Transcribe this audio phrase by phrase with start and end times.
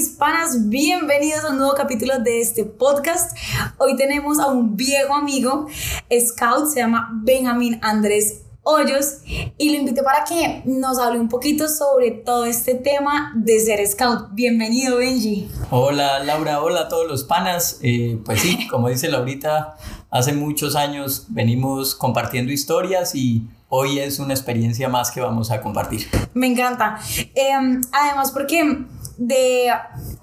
[0.00, 3.36] mis panas, bienvenidos a un nuevo capítulo de este podcast.
[3.76, 5.66] Hoy tenemos a un viejo amigo,
[6.10, 9.18] scout, se llama Benjamín Andrés Hoyos
[9.58, 13.86] y lo invité para que nos hable un poquito sobre todo este tema de ser
[13.86, 14.28] scout.
[14.32, 15.50] Bienvenido Benji.
[15.70, 17.78] Hola Laura, hola a todos los panas.
[17.82, 19.76] Eh, pues sí, como dice Laurita,
[20.10, 25.60] hace muchos años venimos compartiendo historias y hoy es una experiencia más que vamos a
[25.60, 26.08] compartir.
[26.32, 26.98] Me encanta.
[27.34, 28.86] Em, además porque
[29.20, 29.70] de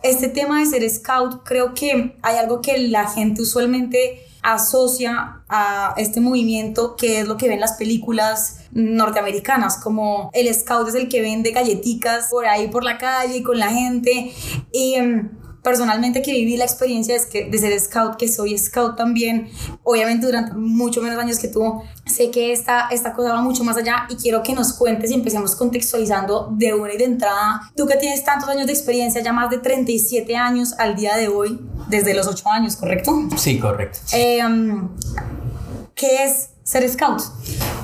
[0.02, 5.94] este tema de ser scout, creo que hay algo que la gente usualmente asocia a
[5.98, 11.10] este movimiento que es lo que ven las películas norteamericanas, como el scout es el
[11.10, 14.34] que vende galletitas por ahí por la calle con la gente.
[14.72, 15.30] Y em,
[15.64, 19.50] personalmente que viví la experiencia de, que, de ser scout, que soy scout también,
[19.84, 23.78] obviamente durante mucho menos años que tú, sé que esta, esta cosa va mucho más
[23.78, 27.62] allá y quiero que nos cuentes y empecemos contextualizando de una y de entrada.
[27.76, 31.28] Tú que tienes tantos años de experiencia, ya más de 37 años al día de
[31.28, 31.60] hoy,
[31.90, 33.14] desde los 8 años, ¿correcto?
[33.36, 34.00] Sí, correcto.
[34.14, 34.90] Em,
[35.96, 37.22] ¿Qué es ser scout?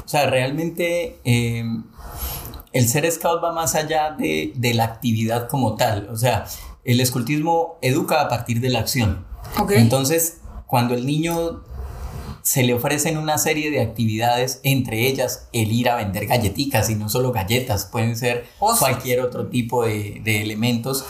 [0.06, 1.20] O sea, realmente...
[1.24, 1.84] Em,
[2.72, 6.10] el ser scout va más allá de, de, la actividad como tal.
[6.10, 6.46] O sea,
[6.84, 9.26] el escultismo educa a partir de la acción.
[9.70, 11.64] Entonces, cuando el niño
[12.42, 16.96] se le ofrecen una serie de actividades, entre ellas el ir a vender galletitas y
[16.96, 18.46] no solo galletas, pueden ser
[18.80, 21.06] cualquier otro tipo de, elementos.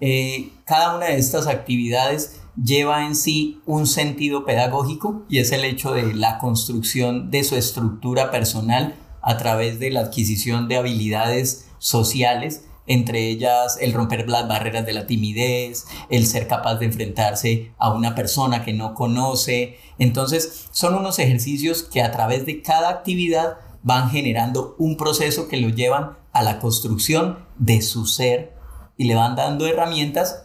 [0.00, 5.64] Eh, cada una de estas actividades lleva en sí un sentido pedagógico y es el
[5.64, 11.66] hecho de la construcción de su estructura personal a través de la adquisición de habilidades
[11.78, 17.72] sociales entre ellas el romper las barreras de la timidez, el ser capaz de enfrentarse
[17.78, 19.78] a una persona que no conoce.
[19.98, 25.58] Entonces, son unos ejercicios que a través de cada actividad van generando un proceso que
[25.58, 28.54] lo llevan a la construcción de su ser
[28.96, 30.42] y le van dando herramientas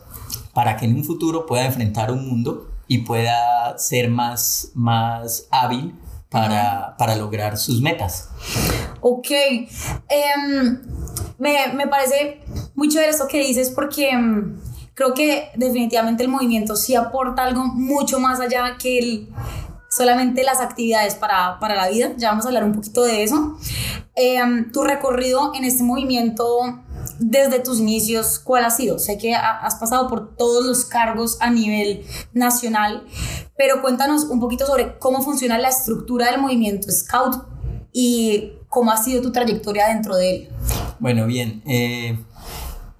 [0.53, 5.95] para que en un futuro pueda enfrentar un mundo y pueda ser más, más hábil
[6.29, 8.29] para, para lograr sus metas.
[9.01, 9.29] Ok.
[9.31, 10.81] Em,
[11.37, 12.41] me, me, parece
[12.75, 14.59] muy chévere esto que dices porque em,
[14.93, 19.27] creo que definitivamente el movimiento sí aporta algo mucho más allá que
[19.89, 22.13] solamente las actividades para, para, la vida.
[22.17, 23.57] Ya vamos a hablar un poquito de eso.
[24.15, 26.45] Em, tu recorrido en este movimiento
[27.19, 28.99] desde tus inicios, ¿cuál ha sido?
[28.99, 33.05] Sé que has pasado por todos los cargos a nivel nacional,
[33.57, 37.35] pero cuéntanos un poquito sobre cómo funciona la estructura del movimiento Scout
[37.91, 40.49] y cómo ha sido tu trayectoria dentro de él.
[40.99, 41.61] Bueno, bien.
[41.65, 42.17] Eh,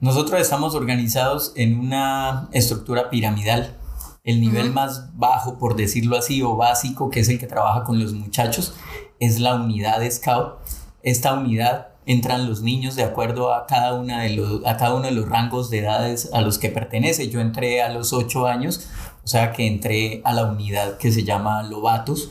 [0.01, 3.75] nosotros estamos organizados en una estructura piramidal.
[4.23, 7.99] El nivel más bajo, por decirlo así, o básico, que es el que trabaja con
[7.99, 8.75] los muchachos,
[9.19, 10.55] es la unidad de Scout.
[11.03, 15.05] Esta unidad entran los niños de acuerdo a cada, una de los, a cada uno
[15.05, 17.29] de los rangos de edades a los que pertenece.
[17.29, 18.87] Yo entré a los 8 años,
[19.23, 22.29] o sea que entré a la unidad que se llama Lobatos,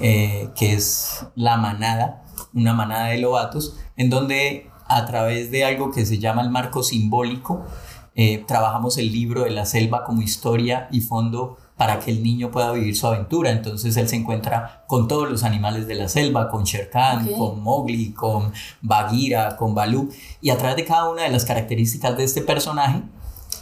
[0.00, 2.22] eh, que es la manada,
[2.54, 6.82] una manada de Lobatos, en donde a través de algo que se llama el marco
[6.82, 7.64] simbólico,
[8.16, 12.50] eh, trabajamos el libro de la selva como historia y fondo para que el niño
[12.50, 13.50] pueda vivir su aventura.
[13.50, 17.62] Entonces él se encuentra con todos los animales de la selva, con Sher Khan, con
[17.62, 18.52] Mowgli, con
[18.82, 20.10] Bagheera, con Balú,
[20.42, 23.02] y a través de cada una de las características de este personaje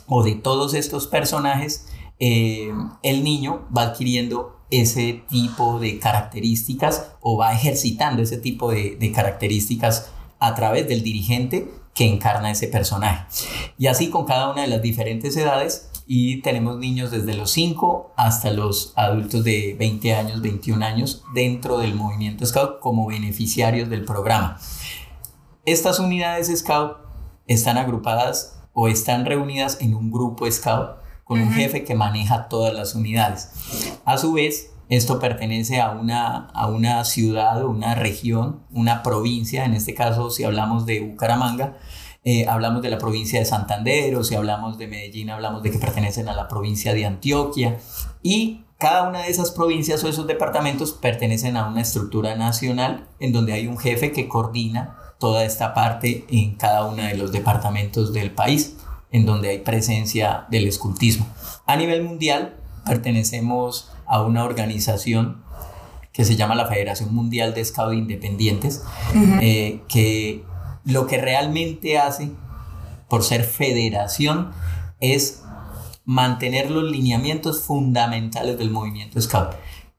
[0.09, 1.87] o de todos estos personajes,
[2.21, 9.13] eh, el niño va adquiriendo ese tipo de características o va ejercitando ese tipo de,
[9.15, 13.27] características a través del dirigente que encarna ese personaje.
[13.79, 18.13] Y así con cada una de las diferentes edades y tenemos niños desde los 5
[18.17, 24.05] hasta los adultos de 20 años, 21 años dentro del movimiento Scout como beneficiarios del
[24.05, 24.59] programa.
[25.65, 26.97] Estas unidades Scout
[27.47, 30.99] están agrupadas o están reunidas en un grupo Scout
[31.29, 33.51] con un jefe que maneja todas las unidades.
[34.07, 39.67] A su vez, esto pertenece a una, a una ciudad o una región, una provincia,
[39.67, 41.77] en este caso si hablamos de Bucaramanga,
[42.25, 45.79] eh, hablamos de la provincia de Santander o si hablamos de Medellín, hablamos de que
[45.79, 47.79] pertenecen a la provincia de Antioquia.
[48.23, 53.35] Y cada una de esas provincias o esos departamentos pertenecen a una estructura nacional en
[53.35, 58.15] donde hay un jefe que coordina toda esta parte en cada uno de los departamentos
[58.15, 58.77] del país
[59.11, 61.27] en donde hay presencia del escultismo.
[61.67, 65.43] A nivel mundial pertenecemos a una organización
[66.13, 68.83] que se llama la Federación Mundial de Scout Independientes,
[69.41, 70.45] eh, que
[70.85, 72.31] lo que realmente hace,
[73.09, 74.51] por ser federación,
[75.01, 75.43] es
[76.05, 79.51] mantener los lineamientos fundamentales del movimiento Scout.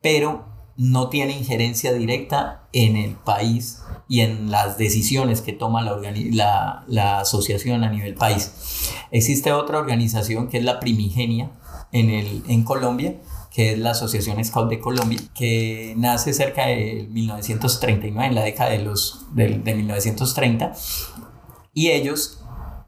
[0.02, 0.46] Pero
[0.80, 6.00] no tiene injerencia directa en el país y en las decisiones que toma la,
[6.32, 8.54] la, la, asociación a nivel país.
[9.12, 11.52] Existe otra organización que es la primigenia
[11.92, 13.18] en, el, en Colombia,
[13.52, 18.70] que es la Asociación Scout de Colombia, que nace cerca de 1939, en la década
[18.70, 20.72] de, los, de, de 1930,
[21.74, 22.40] y ellos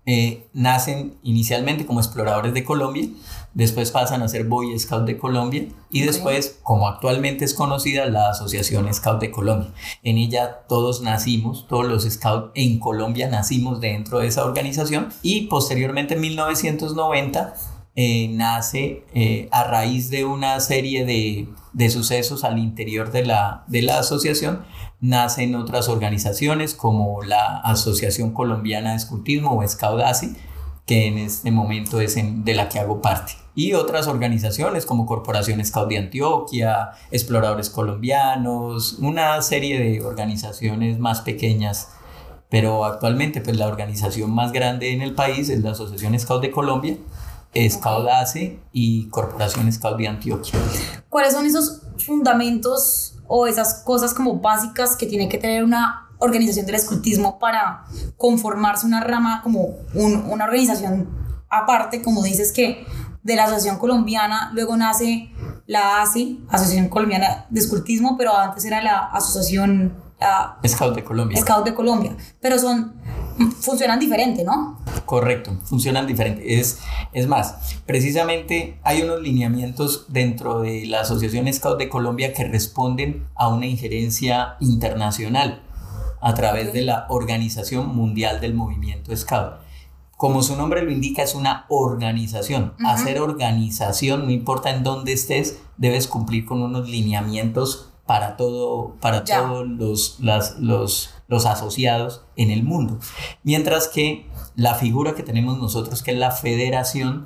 [0.05, 3.07] eh, nacen inicialmente como exploradores de Colombia,
[3.53, 8.29] después pasan a ser Boy Scout de Colombia y después, como actualmente es conocida, la
[8.29, 9.71] Asociación Scout de Colombia.
[10.03, 15.47] En ella todos nacimos, todos los Scouts en Colombia nacimos dentro de esa organización y
[15.47, 17.53] posteriormente en 1990
[17.93, 23.65] eh, nace eh, a raíz de una serie de, de, sucesos al interior de la,
[23.67, 24.63] de la asociación,
[25.01, 30.37] nacen otras organizaciones como la Asociación Colombiana de Escultismo o Scoutasi,
[30.85, 33.33] que en este momento es de la que hago parte.
[33.53, 41.21] Y otras organizaciones como Corporación Scout de Antioquia, Exploradores Colombianos, una serie de organizaciones más
[41.21, 41.89] pequeñas
[42.51, 46.51] pero actualmente pues la organización más grande en el país es la Asociación Scout de
[46.51, 46.97] Colombia,
[47.69, 50.59] Scout ACE y Corporación Scout de Antioquia.
[51.07, 56.65] ¿Cuáles son esos fundamentos o esas cosas como básicas que tiene que tener una organización
[56.65, 57.85] del escultismo para
[58.17, 61.07] conformarse una rama como una organización
[61.49, 62.85] aparte, como dices que
[63.23, 65.31] de la Asociación Colombiana, luego nace
[65.67, 69.95] la ACI, Asociación Colombiana de Escultismo, pero antes era la Asociación...
[70.67, 71.39] Scout de Colombia.
[71.41, 72.93] Scout de Colombia, pero son
[73.59, 74.79] funcionan diferente, ¿no?
[75.05, 76.59] Correcto, funcionan diferente.
[76.59, 76.79] Es,
[77.13, 83.27] es más, precisamente hay unos lineamientos dentro de la Asociación Scout de Colombia que responden
[83.35, 85.63] a una injerencia internacional
[86.21, 89.53] a través de la Organización Mundial del Movimiento Scout.
[90.21, 92.75] Como su nombre lo indica, es una organización.
[92.85, 99.23] Hacer organización, no importa en dónde estés, debes cumplir con unos lineamientos para todo, para
[99.23, 102.99] todos los, las, los, los asociados en el mundo.
[103.41, 107.25] Mientras que la figura que tenemos nosotros, que es la federación,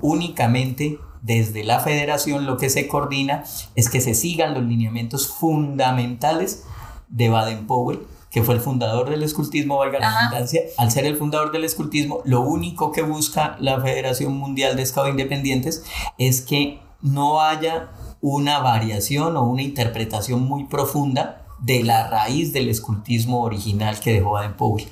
[0.00, 3.44] únicamente desde la federación lo que se coordina
[3.74, 6.64] es que se sigan los lineamientos fundamentales
[7.10, 11.50] de Baden-Powell que fue el fundador del escultismo, valga la redundancia, al ser el fundador
[11.50, 15.84] del escultismo, lo único que busca la Federación Mundial de Scouts Independientes
[16.16, 17.90] es que no haya
[18.20, 24.32] una variación o una interpretación muy profunda de la raíz del escultismo original que dejó
[24.32, 24.88] Baden-Powell.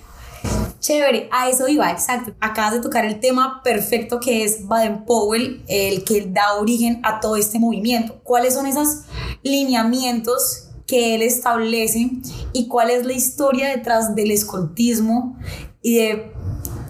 [0.81, 2.33] Chévere, a eso iba, exacto.
[2.41, 7.37] Acabas de tocar el tema perfecto que es Baden-Powell, el que da origen a todo
[7.37, 8.21] este movimiento.
[8.23, 9.03] ¿Cuáles son esos
[9.43, 12.11] lineamientos que él establece
[12.53, 15.39] y cuál es la historia detrás del escoltismo
[15.83, 16.33] y de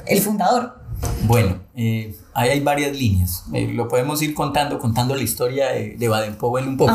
[0.07, 0.79] el fundador.
[1.27, 3.45] Bueno, eh, ahí hay varias líneas.
[3.53, 6.93] Eh, lo podemos ir contando, contando la historia de, Baden-Powell un poco.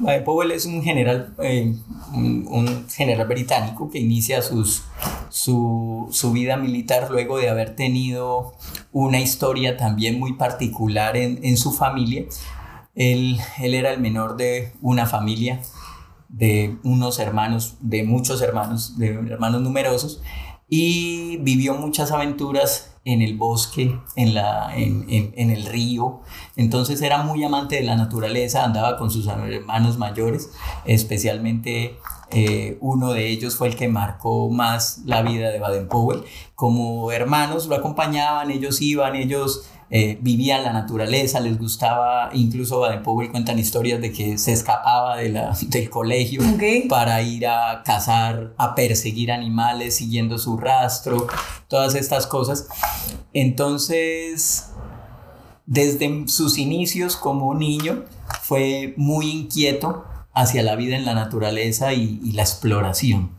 [0.00, 1.74] Baden-Powell es un general, eh,
[2.12, 4.82] un, general británico que inicia sus,
[5.30, 8.54] su, su, vida militar luego de haber tenido
[8.92, 12.24] una historia también muy particular en, en su familia.
[12.96, 15.60] Él, él era el menor de una familia
[16.30, 20.22] de unos hermanos, de muchos hermanos, de hermanos numerosos,
[20.68, 26.20] y vivió muchas aventuras en el bosque, en, la, en, en, el río.
[26.56, 30.50] Entonces era muy amante de la naturaleza, andaba con sus hermanos mayores,
[30.84, 31.96] especialmente
[32.30, 36.24] eh, uno de ellos fue el que marcó más la vida de Baden-Powell.
[36.54, 43.32] Como hermanos lo acompañaban, ellos iban, ellos eh, vivían la naturaleza, les gustaba, incluso Baden-Powell
[43.32, 46.42] cuentan historias de que se escapaba de la, del colegio
[46.88, 51.26] para ir a cazar, a perseguir animales siguiendo su rastro,
[51.66, 52.68] todas estas cosas.
[53.32, 54.70] Entonces,
[55.66, 58.04] desde sus inicios como niño,
[58.42, 63.32] fue muy inquieto hacia la vida en la naturaleza y, la exploración.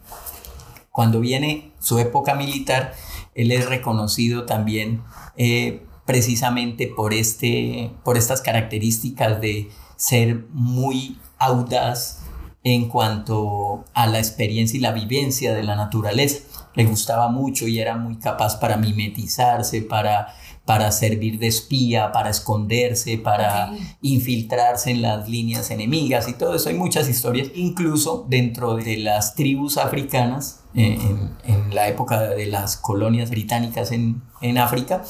[0.92, 2.94] Cuando viene su época militar,
[3.36, 5.02] él es reconocido también
[5.38, 12.20] eh, precisamente por, este, por estas características de ser muy audaz
[12.66, 16.40] en cuanto a la experiencia y la vivencia de la naturaleza.
[16.76, 22.30] Le gustaba mucho y era muy capaz para mimetizarse, para, para servir de espía, para
[22.30, 26.68] esconderse, para infiltrarse en las líneas enemigas y todo eso.
[26.68, 32.48] Hay muchas historias, incluso dentro de las tribus africanas, eh, en, en, la época de
[32.48, 35.04] las colonias británicas en, en África,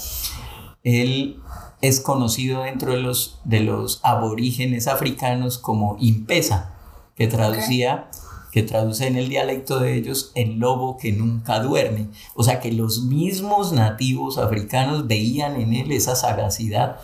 [0.84, 1.40] él
[1.82, 6.76] es conocido dentro de los, de los aborígenes africanos como impesa,
[7.16, 8.10] que traducía,
[8.52, 12.08] que traduce en el dialecto de ellos el lobo que nunca duerme.
[12.36, 16.98] O sea que los mismos nativos africanos veían en él esa sagacidad.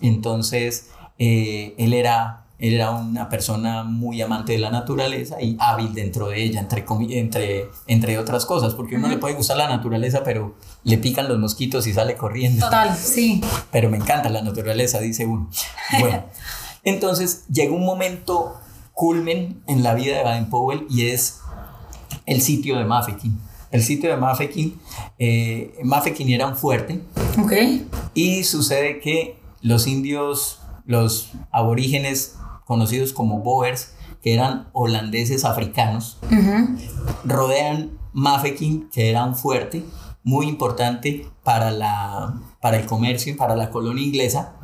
[0.00, 6.28] Entonces, eh, él era era una persona muy amante de la naturaleza y hábil dentro
[6.28, 6.84] de ella, entre,
[7.18, 11.38] entre, entre otras cosas, porque uno le puede gustar la naturaleza, pero le pican los
[11.38, 12.64] mosquitos y sale corriendo.
[12.64, 13.42] Total, sí.
[13.70, 15.50] Pero me encanta la naturaleza, dice uno.
[16.00, 16.24] Bueno,
[16.84, 18.54] entonces llega un momento
[18.94, 21.40] culmen en la vida de Baden-Powell y es
[22.24, 23.38] el sitio de Mafeking.
[23.70, 24.80] El sitio de Mafeking,
[25.18, 27.02] eh, Mafeking era un fuerte.
[27.38, 27.52] Ok.
[28.14, 32.36] Y sucede que los indios, los aborígenes
[32.66, 36.18] conocidos como Boers, que eran holandeses africanos,
[37.24, 39.84] rodean Mafeking, que era un fuerte
[40.24, 44.54] muy importante para, la, para el comercio y para la colonia inglesa.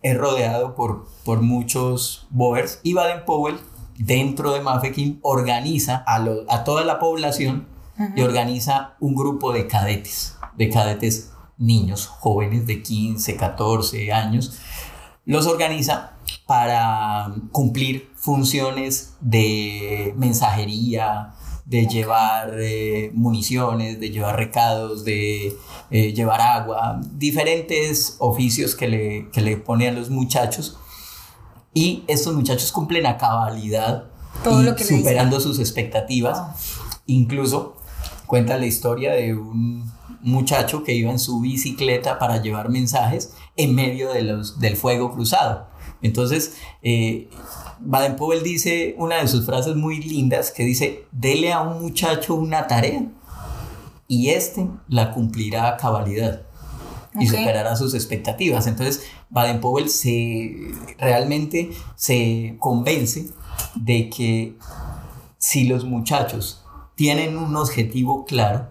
[0.00, 3.60] Es rodeado por, por muchos Boers y Baden-Powell,
[3.98, 7.68] dentro de Mafeking, organiza a, a toda la población
[8.16, 14.58] y organiza un grupo de cadetes, de cadetes niños, jóvenes de 15, 14 años,
[15.26, 16.13] los organiza
[16.46, 25.56] para cumplir funciones de mensajería, de llevar eh, municiones, de llevar recados, de
[25.90, 30.76] eh, llevar agua, diferentes oficios que le, que le ponen a los muchachos.
[31.72, 34.04] Y estos muchachos cumplen a cabalidad
[34.44, 36.38] Todo lo que superando sus expectativas.
[36.38, 36.56] Ah.
[37.06, 37.76] Incluso
[38.26, 43.74] cuenta la historia de un muchacho que iba en su bicicleta para llevar mensajes en
[43.74, 45.66] medio de los, del fuego cruzado.
[46.04, 47.28] Entonces, eh,
[47.80, 52.66] Baden-Powell dice una de sus frases muy lindas que dice, dele a un muchacho una
[52.66, 53.06] tarea
[54.06, 56.42] y este la cumplirá a cabalidad
[57.18, 58.66] y superará sus expectativas.
[58.66, 63.28] Entonces, Baden-Powell se, realmente se convence
[63.74, 64.58] de que
[65.38, 66.64] si los muchachos
[66.96, 68.68] tienen un objetivo claro,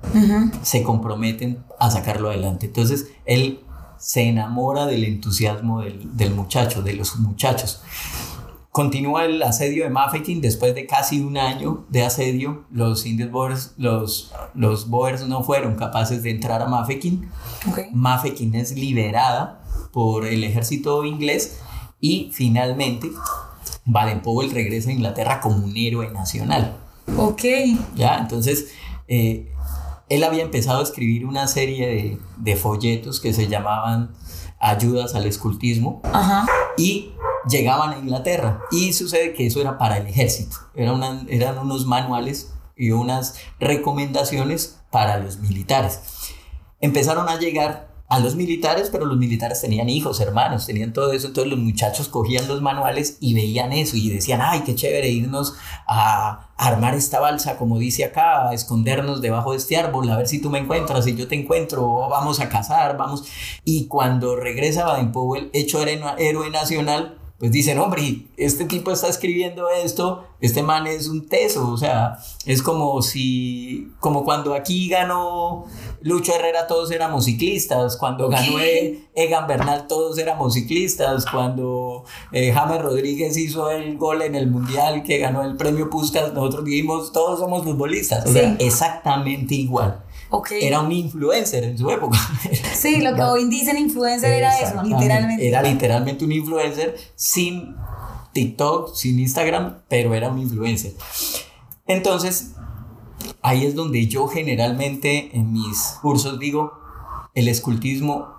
[0.61, 2.67] se comprometen a sacarlo adelante.
[2.67, 3.62] Entonces, él
[4.03, 7.81] se enamora del entusiasmo del, muchacho, de los muchachos.
[8.69, 12.65] Continúa el asedio de Mafeking después de casi un año de asedio.
[12.69, 17.29] Los indios Boers, los, los Boers no fueron capaces de entrar a Mafeking.
[17.71, 17.91] Okay.
[18.59, 21.61] es liberada por el ejército inglés
[22.01, 23.09] y finalmente
[23.85, 26.75] Baden-Powell regresa a Inglaterra como un héroe nacional.
[27.15, 27.43] Ok.
[27.95, 28.73] Ya, entonces
[29.07, 29.52] eh,
[30.13, 34.11] él había empezado a escribir una serie de, folletos que se llamaban
[34.59, 36.01] Ayudas al Escultismo
[36.77, 37.13] y
[37.49, 38.61] llegaban a Inglaterra.
[38.71, 40.93] Y sucede que eso era para el ejército, era
[41.29, 45.99] eran unos manuales y unas recomendaciones para los militares.
[46.79, 51.25] Empezaron a llegar a los militares, pero los militares tenían hijos, hermanos, tenían todo eso,
[51.25, 55.55] entonces los muchachos cogían los manuales y veían eso y decían, ay, qué chévere irnos
[55.87, 60.27] a armar esta balsa, como dice acá, a escondernos debajo de este árbol, a ver
[60.27, 63.23] si tú me encuentras, y yo te encuentro, vamos a cazar, vamos.
[63.65, 70.25] Y cuando regresa Baden-Powell, hecho héroe nacional, pues dicen, hombre, este tipo está escribiendo esto,
[70.39, 75.65] este man es un teso, o sea, es como si, como cuando aquí ganó
[75.99, 82.53] Lucho Herrera, todos éramos ciclistas, cuando ganó e-, Egan Bernal, todos éramos ciclistas, cuando eh,
[82.53, 87.11] James Rodríguez hizo el gol en el Mundial que ganó el premio Puskas, nosotros dijimos,
[87.11, 90.01] todos somos futbolistas, o sea, exactamente igual.
[90.49, 92.17] Era un influencer en su época.
[92.73, 95.47] Sí, lo que hoy dicen influencer era eso, literalmente.
[95.47, 97.75] Era literalmente un influencer sin
[98.33, 100.93] TikTok, sin Instagram, pero era un influencer.
[101.87, 102.55] Entonces,
[103.41, 106.73] ahí es donde yo generalmente en mis cursos digo,
[107.35, 108.33] el escultismo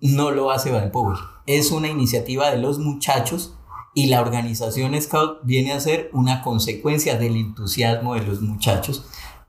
[0.00, 1.18] no lo hace Baden-Powell.
[1.46, 3.56] Es una iniciativa de los muchachos
[3.94, 9.06] y la organización Scout viene a ser una consecuencia del entusiasmo de los muchachos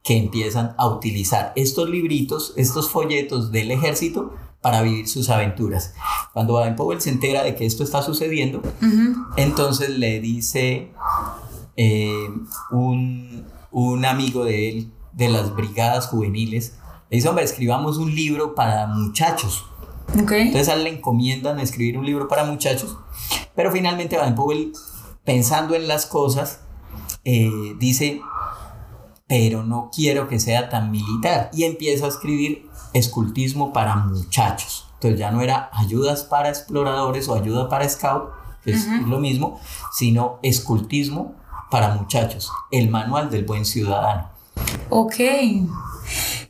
[0.08, 5.96] que empiezan a utilizar estos libritos, estos folletos del ejército para vivir sus aventuras.
[6.32, 8.62] Cuando Baden-Powell se entera de que esto está sucediendo,
[9.36, 10.94] entonces le dice
[11.76, 12.30] eh,
[12.72, 16.78] un, un, amigo de él, de las brigadas juveniles,
[17.10, 19.66] le dice, hombre, escribamos un libro para muchachos.
[20.14, 22.98] Entonces a él le encomiendan escribir un libro para muchachos,
[23.58, 24.72] pero finalmente Baden-Powell,
[25.26, 26.62] pensando en las cosas,
[27.26, 28.22] eh, dice,
[29.28, 31.50] pero no quiero que sea tan militar.
[31.54, 34.88] Y empieza a escribir escultismo para muchachos.
[34.96, 38.32] Entonces ya no era ayudas para exploradores o ayuda para scout,
[38.64, 39.60] que es lo mismo,
[39.94, 41.36] sino escultismo
[41.70, 44.30] para muchachos, el manual del buen ciudadano.
[44.90, 45.16] Ok.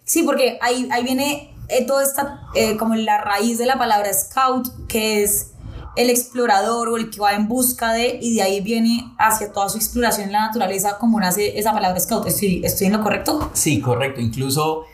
[0.04, 4.14] Sí, porque ahí, ahí viene eh, toda esta, eh, como la raíz de la palabra
[4.14, 5.52] scout, que es
[5.98, 9.68] el explorador o el que va en busca de, y de ahí viene hacia toda
[9.68, 12.28] su exploración en la naturaleza, como nace esa palabra scout.
[12.28, 13.50] ¿Estoy, ¿Estoy en lo correcto?
[13.54, 14.22] Sí, correcto.
[14.22, 14.86] Incluso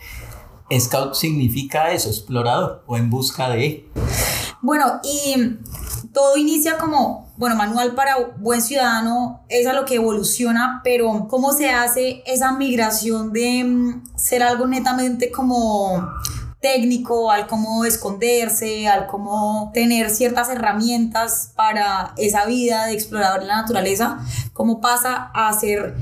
[0.72, 3.90] scout significa eso, explorador o en busca de.
[4.62, 5.58] Bueno, y
[6.14, 11.52] todo inicia como bueno, manual para buen ciudadano es a lo que evoluciona, pero ¿cómo
[11.52, 16.08] se hace esa migración de mm, ser algo netamente como
[16.64, 23.48] técnico, al cómo esconderse, al cómo tener ciertas herramientas para esa vida de explorador de
[23.48, 25.96] la naturaleza, cómo pasa a ser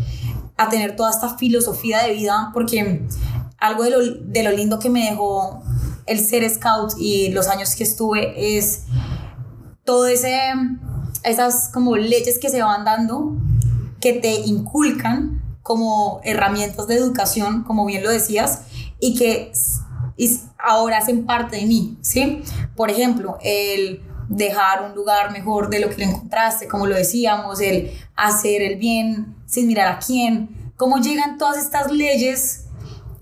[0.57, 3.07] a tener toda esta filosofía de vida, porque
[3.57, 5.63] algo de lo, de lo lindo que me dejó
[6.05, 8.83] el ser scout y los años que estuve es
[9.83, 10.39] todo ese
[11.23, 13.35] esas como leyes que se van dando
[13.99, 18.61] que te inculcan como herramientas de educación, como bien lo decías,
[18.99, 19.51] y que
[20.17, 22.43] y ahora hacen parte de mí, ¿sí?
[22.75, 24.01] Por ejemplo, el
[24.31, 28.77] dejar un lugar mejor de lo que lo encontraste, como lo decíamos, el hacer el
[28.77, 32.65] bien sin mirar a quién, cómo llegan todas estas leyes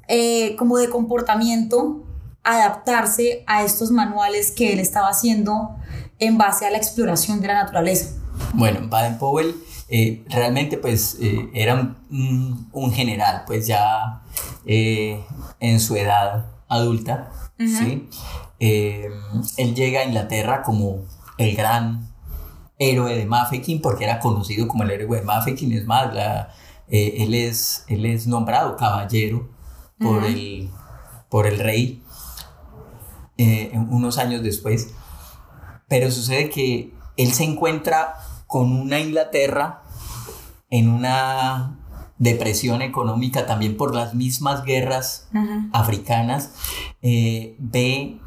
[0.07, 2.05] eh, como de comportamiento
[2.43, 5.75] adaptarse a estos manuales que él estaba haciendo
[6.19, 8.15] en base a la exploración de la naturaleza.
[8.53, 9.55] Bueno, Baden-Powell
[9.89, 14.21] eh, realmente pues eh, era un, general pues ya
[14.65, 18.07] en su edad adulta, ¿sí?
[18.59, 19.09] Eh,
[19.57, 21.05] él llega a Inglaterra como
[21.37, 22.07] el gran
[22.77, 26.15] héroe de Mafeking, porque era conocido como el héroe de Mafeking, es más,
[26.87, 29.49] eh, él, es, él es nombrado caballero
[29.99, 30.69] por, el,
[31.29, 32.01] por el rey
[33.37, 34.93] eh, unos años después,
[35.87, 38.15] pero sucede que él se encuentra
[38.47, 39.83] con una Inglaterra
[40.69, 41.78] en una
[42.19, 45.29] depresión económica también por las mismas guerras
[45.71, 46.53] africanas,
[47.01, 48.19] eh, ve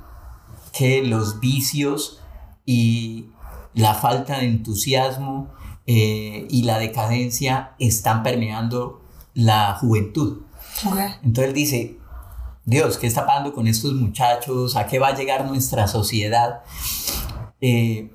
[0.72, 2.20] que los vicios
[2.64, 3.26] y
[3.74, 5.52] la falta de entusiasmo
[5.86, 9.02] eh, y la decadencia están permeando
[9.34, 10.42] la juventud.
[11.22, 11.98] Entonces dice,
[12.64, 14.74] Dios, ¿qué está pasando con estos muchachos?
[14.76, 16.62] ¿A qué va a llegar nuestra sociedad?
[17.60, 18.10] Eh,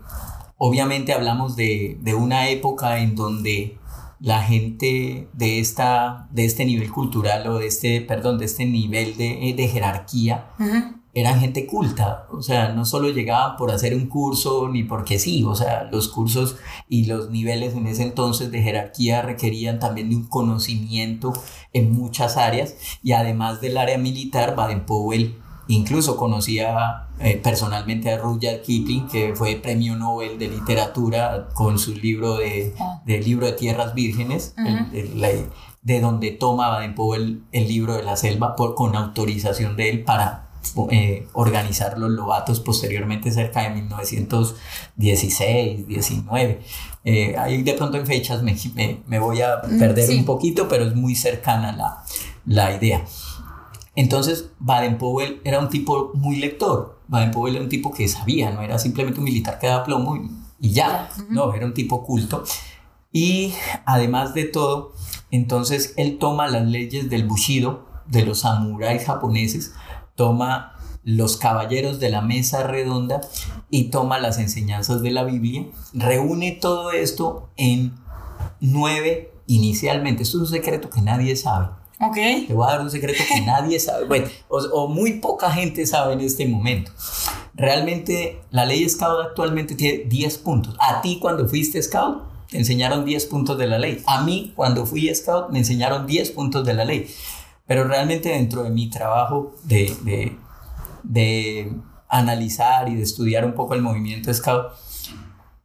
[0.57, 3.77] obviamente hablamos de, de, una época en donde
[4.19, 9.15] la gente de, esta, de este nivel cultural o de este, perdón, de este nivel
[9.17, 10.47] de, de jerarquía,
[11.13, 15.43] eran gente culta, o sea, no solo llegaban por hacer un curso ni porque sí,
[15.43, 20.15] o sea, los cursos y los niveles en ese entonces de jerarquía requerían también de
[20.15, 21.33] un conocimiento
[21.73, 25.35] en muchas áreas y además del área militar, Baden-Powell
[25.69, 31.93] Incluso conocía eh, personalmente a Rudyard Kipling, que fue premio Nobel de literatura con su
[31.93, 33.01] libro de, ah.
[33.05, 34.55] libro de Tierras Vírgenes,
[35.81, 40.47] de donde toma Baden-Powell el libro de la selva por, con autorización de él para
[40.91, 46.59] eh, organizar los lobatos posteriormente cerca de 1916, 19.
[47.05, 48.53] Eh, ahí de pronto en fechas me,
[49.07, 52.03] me, voy a mm, perder un poquito, pero es muy cercana la,
[52.45, 53.03] la idea.
[53.97, 56.99] Entonces, Baden-Powell era un tipo muy lector.
[57.07, 60.15] Baden-Powell era un tipo que sabía, no era simplemente un militar que daba plomo
[60.59, 61.09] y, ya.
[61.29, 62.43] No, era un tipo culto.
[63.11, 63.55] Y
[63.85, 64.93] además de todo,
[65.31, 69.73] entonces él toma las leyes del Bushido, de los samuráis japoneses,
[70.13, 73.21] toma los caballeros de la mesa redonda
[73.71, 77.95] y toma las enseñanzas de la Biblia, reúne todo esto en
[78.59, 80.21] nueve inicialmente.
[80.21, 81.69] Esto es un secreto que nadie sabe.
[82.47, 86.13] Te voy a dar un secreto que nadie sabe, bueno, o, muy poca gente sabe
[86.13, 86.91] en este momento.
[87.55, 90.75] Realmente la ley Scout actualmente tiene 10 puntos.
[90.79, 94.03] A ti cuando fuiste Scout te enseñaron 10 puntos de la ley.
[94.05, 97.09] A mí cuando fui Scout me enseñaron 10 puntos de la ley.
[97.65, 100.37] Pero realmente dentro de mi trabajo de, de,
[101.03, 101.73] de
[102.07, 104.67] analizar y de estudiar un poco el movimiento Scout,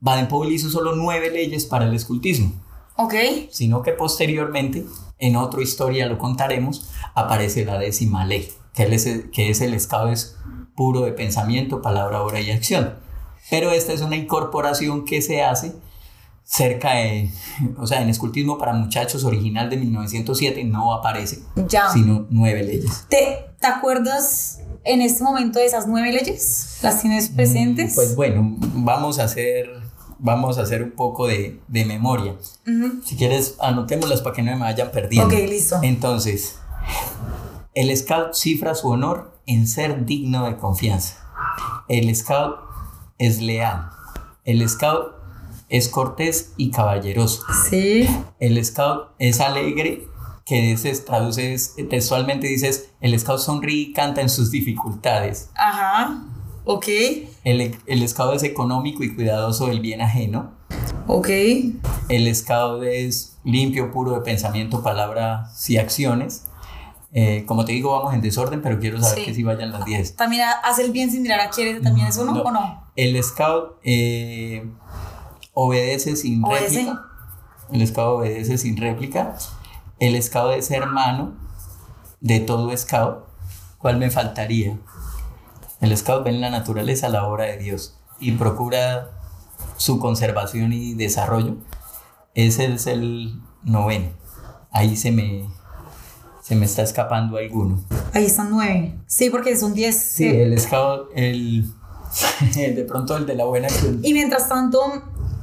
[0.00, 2.54] Baden-Powell hizo solo 9 leyes para el escultismo.
[2.96, 3.14] Ok.
[3.50, 4.84] Sino que posteriormente
[5.22, 10.08] en otra historia lo contaremos, aparece la décima ley, que es, que es el estado
[10.08, 10.37] es
[10.74, 12.96] puro de pensamiento, palabra, obra y acción.
[13.48, 15.74] Pero esta es una incorporación que se hace
[16.42, 17.30] cerca de,
[17.78, 21.38] o sea, en escultismo para muchachos original de 1907 no aparece,
[21.92, 23.06] sino nueve leyes.
[23.08, 26.80] ¿Te, ¿Te acuerdas en este momento de esas nueve leyes?
[26.82, 27.94] ¿Las tienes mm, presentes?
[27.94, 29.81] Pues bueno, vamos a hacer
[30.22, 32.37] vamos a hacer un poco de, de memoria.
[33.04, 35.35] Si quieres, anotémoslas para que no me vayan perdiendo.
[35.35, 35.80] Ok, listo.
[35.82, 36.58] Entonces,
[37.74, 41.18] el scout cifra su honor en ser digno de confianza.
[41.88, 42.56] El scout
[43.18, 43.90] es leal.
[44.44, 45.14] El scout
[45.68, 47.42] es cortés y caballeroso.
[47.68, 48.08] Sí.
[48.38, 50.06] El scout es alegre,
[50.44, 51.56] que se traduce
[51.88, 55.50] textualmente dices, el scout sonríe y canta en sus dificultades.
[55.54, 56.24] Ajá.
[56.64, 56.87] Ok.
[57.44, 60.53] El, el scout es económico y cuidadoso del bien ajeno.
[61.07, 61.29] Ok.
[62.09, 66.44] El scout es limpio, puro de pensamiento, palabras y acciones.
[67.14, 70.16] Eh, como te digo, vamos en desorden, pero quiero saber que si vayan las 10.
[70.16, 71.83] ¿También hace el bien sin mirar a quién?
[71.83, 72.87] ¿También es uno o no?
[72.96, 74.66] El scout eh,
[75.53, 77.03] obedece sin réplica.
[77.70, 79.37] El scout obedece sin réplica.
[79.98, 81.35] El scout es hermano
[82.20, 83.27] de todo scout.
[83.77, 84.79] ¿Cuál me faltaría?
[85.82, 89.10] El scout ve en la naturaleza la obra de Dios y procura
[89.76, 91.56] su conservación y desarrollo.
[92.34, 94.10] Ese es el noveno.
[94.70, 95.48] Ahí se me,
[96.40, 97.82] se me está escapando alguno.
[98.14, 98.96] Ahí están nueve.
[99.08, 99.96] Sí, porque son diez.
[99.96, 101.66] Sí, el scout, el,
[102.54, 103.66] de pronto el de la buena
[104.04, 104.80] Y mientras tanto,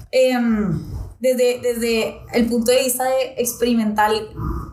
[0.09, 0.81] em,
[1.19, 4.29] desde, desde el punto de vista de experimental,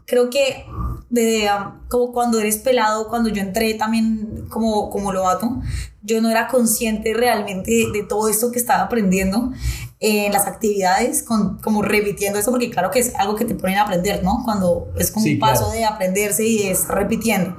[0.06, 0.64] creo que
[1.08, 1.48] de,
[1.88, 5.60] como cuando eres pelado, cuando yo entré también como, como lobato,
[6.02, 9.52] yo no era consciente realmente de, todo esto que estaba aprendiendo
[9.98, 13.78] en las actividades, con, como repitiendo eso, porque claro que es algo que te ponen
[13.78, 14.42] a aprender, ¿no?
[14.44, 17.56] Cuando es como un paso de aprenderse y es repitiendo.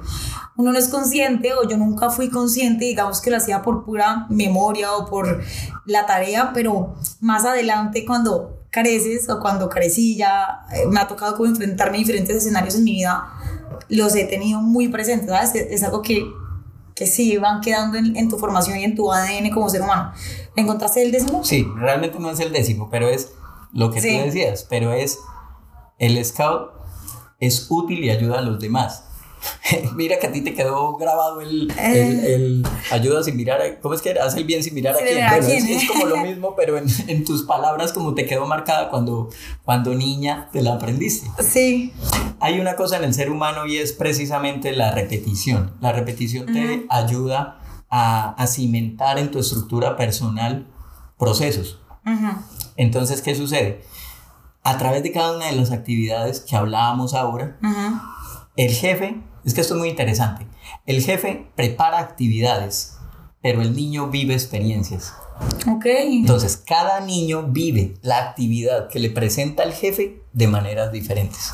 [0.56, 4.26] Uno no es consciente, o yo nunca fui consciente, digamos que lo hacía por pura
[4.28, 5.42] memoria o por
[5.84, 11.36] la tarea, pero más adelante cuando careces o cuando carecí ya eh, me ha tocado
[11.36, 13.37] como enfrentarme a diferentes escenarios en mi vida,
[13.88, 15.54] los he tenido muy presentes, ¿sabes?
[15.54, 16.24] Es algo que,
[16.94, 20.12] que sí van quedando en, en, tu formación y en tu ADN como ser humano.
[20.56, 21.44] ¿Encontraste el décimo?
[21.44, 23.32] Sí, realmente no es el décimo, pero es
[23.72, 25.18] lo que tú decías, pero es
[25.98, 26.78] el scout
[27.40, 29.04] es útil y ayuda a los demás.
[29.94, 32.68] Mira que a ti te quedó grabado el, el, eh.
[32.90, 35.26] ayuda sin mirar, ¿cómo es que hace el bien sin mirar a quién?
[35.28, 39.30] Bueno, es, como lo mismo, pero en, en, tus palabras como te quedó marcada cuando,
[39.64, 41.28] cuando niña te la aprendiste.
[41.42, 41.92] Sí.
[42.40, 45.72] Hay una cosa en el ser humano y es precisamente la repetición.
[45.80, 50.66] La repetición te ayuda a, a, cimentar en tu estructura personal
[51.18, 51.80] procesos.
[52.76, 53.82] Entonces, ¿qué sucede?
[54.62, 57.58] A través de cada una de las actividades que hablábamos ahora,
[58.56, 60.46] el jefe, es que esto es muy interesante,
[60.86, 62.98] el jefe prepara actividades,
[63.42, 65.14] pero el niño vive experiencias.
[65.70, 65.86] Ok.
[65.86, 71.52] Entonces, cada niño vive la actividad que le presenta el jefe de maneras diferentes,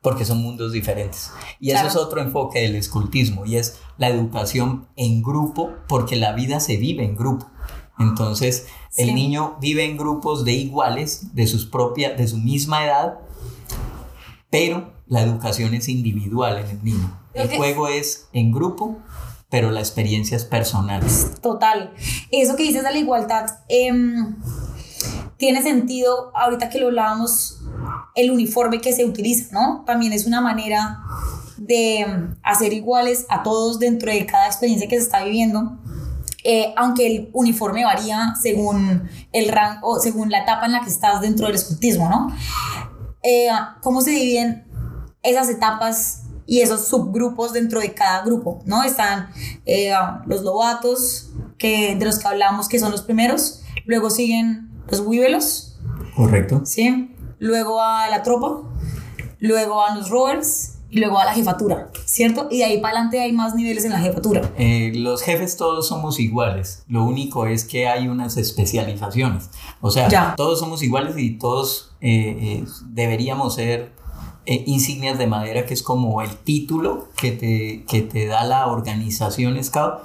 [0.00, 1.30] porque son mundos diferentes.
[1.60, 6.32] Y eso es otro enfoque del escultismo, y es la educación en grupo, porque la
[6.32, 7.50] vida se vive en grupo.
[7.98, 8.66] Entonces,
[8.96, 13.18] el niño vive en grupos de iguales, de, sus propias, de su misma edad,
[14.50, 17.23] pero la educación es individual en el niño.
[17.34, 18.98] El juego es en grupo,
[19.50, 21.02] pero la experiencia es personal.
[21.42, 21.92] Total.
[22.30, 24.36] Eso que dices de la igualdad em,
[25.36, 27.60] tiene sentido ahorita que lo hablábamos,
[28.14, 29.84] el uniforme que se utiliza, ¿no?
[29.84, 31.00] También es una manera
[31.56, 35.78] de em, hacer iguales a todos dentro de cada experiencia que se está viviendo.
[36.42, 41.20] Eh, aunque el uniforme varía según el rango, según la etapa en la que estás
[41.20, 42.28] dentro del escultismo, ¿no?
[43.22, 43.48] Eh,
[43.80, 44.66] ¿Cómo se dividen
[45.22, 48.82] esas etapas y esos subgrupos dentro de cada grupo, ¿no?
[48.82, 49.30] Están
[49.66, 49.92] eh,
[50.26, 55.78] los lobatos, que, de los que hablamos, que son los primeros, luego siguen los huíbelos.
[56.16, 56.62] Correcto.
[56.64, 57.14] Sí.
[57.38, 58.62] Luego a la tropa,
[59.38, 62.46] luego a los rovers y luego a la jefatura, ¿cierto?
[62.50, 64.52] Y de ahí para adelante hay más niveles en la jefatura.
[64.56, 69.50] Eh, los jefes todos somos iguales, lo único es que hay unas especializaciones.
[69.80, 73.92] O sea, todos somos iguales y todos eh, deberíamos ser
[74.46, 78.66] eh, insignias de madera, que es como el título que te, que te da la
[78.66, 80.00] organización Scout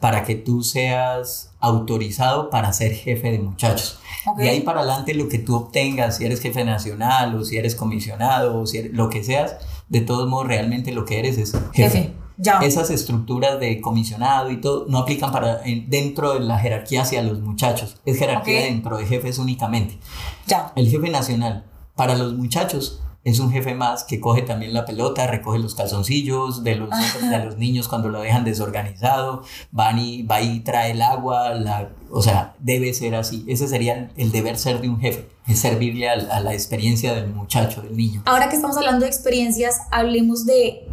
[0.00, 4.00] para que tú seas autorizado para ser jefe de muchachos.
[4.36, 7.76] De ahí para adelante lo que tú obtengas, si eres jefe nacional o si eres
[7.76, 9.56] comisionado o si lo que seas,
[9.88, 12.14] de todos modos realmente lo que eres es jefe.
[12.36, 12.58] Ya.
[12.60, 17.40] Esas estructuras de comisionado y todo no aplican para dentro de la jerarquía hacia los
[17.40, 18.00] muchachos.
[18.04, 19.98] Es jerarquía dentro de jefes únicamente.
[20.46, 20.72] Ya.
[20.74, 25.26] El jefe nacional para los muchachos es un jefe más que coge también la pelota,
[25.26, 30.40] recoge los calzoncillos de los, de los niños cuando lo dejan desorganizado, van y, va
[30.40, 33.44] y trae el agua, la, o sea, debe ser así.
[33.46, 37.28] Ese sería el deber ser de un jefe, es servirle a, a la experiencia del
[37.28, 38.22] muchacho, del niño.
[38.26, 40.88] Ahora que estamos hablando de experiencias, hablemos de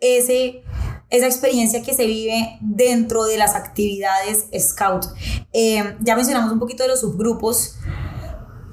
[0.00, 0.64] ese
[1.10, 5.06] esa experiencia que se vive dentro de las actividades Scout.
[5.52, 7.76] Eh, ya mencionamos un poquito de los subgrupos.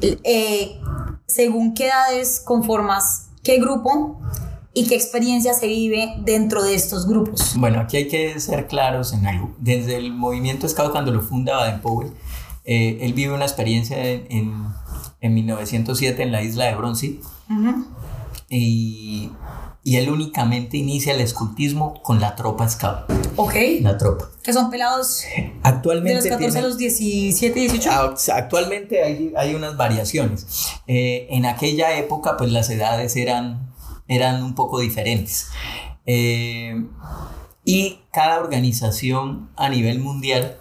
[0.01, 0.81] Eh,
[1.33, 4.19] según qué edades conformas qué grupo
[4.73, 7.53] y qué experiencia se vive dentro de estos grupos.
[7.57, 9.53] Bueno, aquí hay que ser claros en algo.
[9.57, 12.11] Desde el movimiento Scout, cuando lo funda Baden-Powell,
[12.63, 14.65] eh, él vive una experiencia en,
[15.19, 17.19] en, 1907 en la isla de Bronce
[18.49, 19.31] y
[19.83, 23.11] y él únicamente inicia el escultismo con la tropa scout.
[23.35, 23.55] Ok.
[23.81, 24.29] La tropa.
[24.43, 25.23] Que son pelados
[25.63, 27.89] actualmente de los 14 a los 17, 18.
[27.91, 30.45] Ah, actualmente hay, hay unas variaciones.
[30.85, 33.73] Eh, en aquella época, pues las edades eran,
[34.07, 35.47] eran un poco diferentes.
[36.05, 36.85] Eh,
[37.65, 40.57] y cada organización a nivel mundial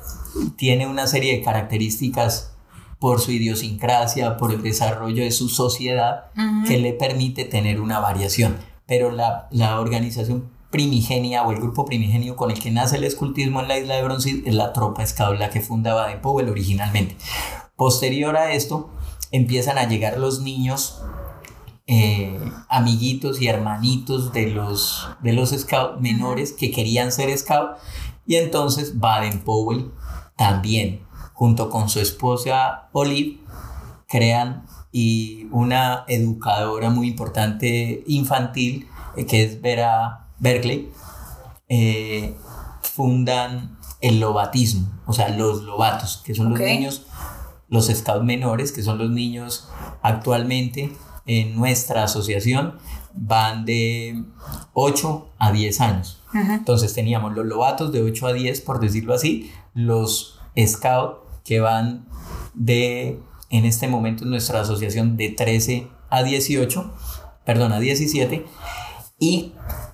[0.56, 2.52] tiene una serie de características
[2.98, 6.26] por su idiosincrasia, por el desarrollo de su sociedad,
[6.66, 8.69] que le permite tener una variación.
[8.90, 13.60] Pero la, la organización primigenia o el grupo primigenio con el que nace el escultismo
[13.60, 17.16] en la isla de Bronce es la tropa Scout, la que fundaba de Powell originalmente.
[17.76, 18.90] Posterior a esto,
[19.30, 21.00] empiezan a llegar los niños
[21.86, 22.36] eh,
[22.68, 27.78] amiguitos y hermanitos de los, de los scouts menores que querían ser scout
[28.26, 29.90] y entonces Baden Powell
[30.36, 31.00] también
[31.32, 33.40] junto con su esposa Olive
[34.06, 40.90] crean y una educadora muy importante infantil eh, que es Vera Berkeley
[41.68, 42.34] eh,
[42.82, 47.06] fundan el lobatismo o sea los lobatos que son los niños
[47.68, 49.68] los scouts menores que son los niños
[50.02, 50.92] actualmente
[51.26, 52.74] en nuestra asociación
[53.14, 54.24] van de
[54.72, 56.22] 8 a 10 años.
[56.32, 62.06] Entonces teníamos los lobatos de 8 a 10, por decirlo así, los scouts que van
[62.54, 66.92] de, en este momento en nuestra asociación, de 13 a 18,
[67.44, 68.46] perdón, a 17,
[69.18, 69.52] y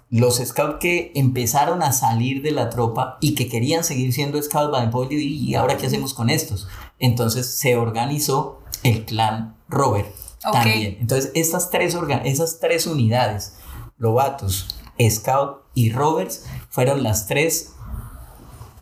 [0.09, 4.71] los scouts que empezaron a salir de la tropa y que querían seguir siendo scouts,
[4.71, 6.69] van y ahora qué hacemos con estos.
[6.99, 10.99] Entonces se organizó el clan Robert también.
[11.01, 13.57] Entonces, estas tres, esas tres unidades,
[13.99, 14.69] Lobatos,
[15.11, 17.73] Scout y Rovers, fueron las tres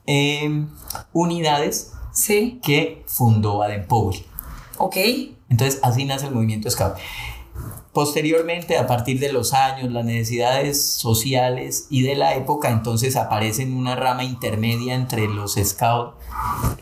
[0.07, 0.69] em,
[1.13, 1.93] unidades
[2.63, 4.25] que fundó Baden Powell.
[4.79, 4.97] Ok.
[5.49, 6.95] Entonces, así nace el movimiento Scout.
[7.95, 13.73] Posteriormente, a partir de los años, las necesidades sociales y de la época, entonces aparecen
[13.73, 16.17] una rama intermedia entre los scouts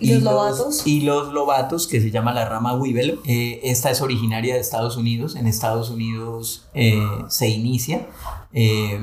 [0.01, 0.87] y, los, lobatos.
[0.87, 3.21] Y los lobatos, que se llama la rama Weevil.
[3.27, 5.37] Eh, esta es originaria de Estados Unidos.
[5.37, 8.07] En Estados Unidos eh, se inicia.
[8.55, 8.99] Eh,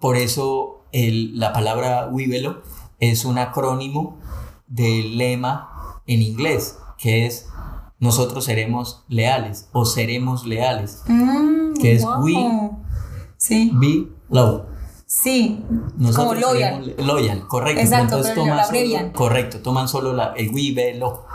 [0.00, 2.56] por eso la palabra Weevil
[2.98, 4.18] es un acrónimo
[4.66, 7.46] del lema en inglés, que es
[8.00, 12.34] nosotros seremos leales o seremos leales, mm, que es we
[13.36, 13.70] sí.
[13.74, 14.62] be love.
[15.06, 15.60] Sí,
[16.14, 16.94] como loyal.
[16.98, 17.80] Loyal, correcto.
[17.80, 21.26] Exacto, Entonces, pero toman solo, correcto, toman solo la, el we, be, lo,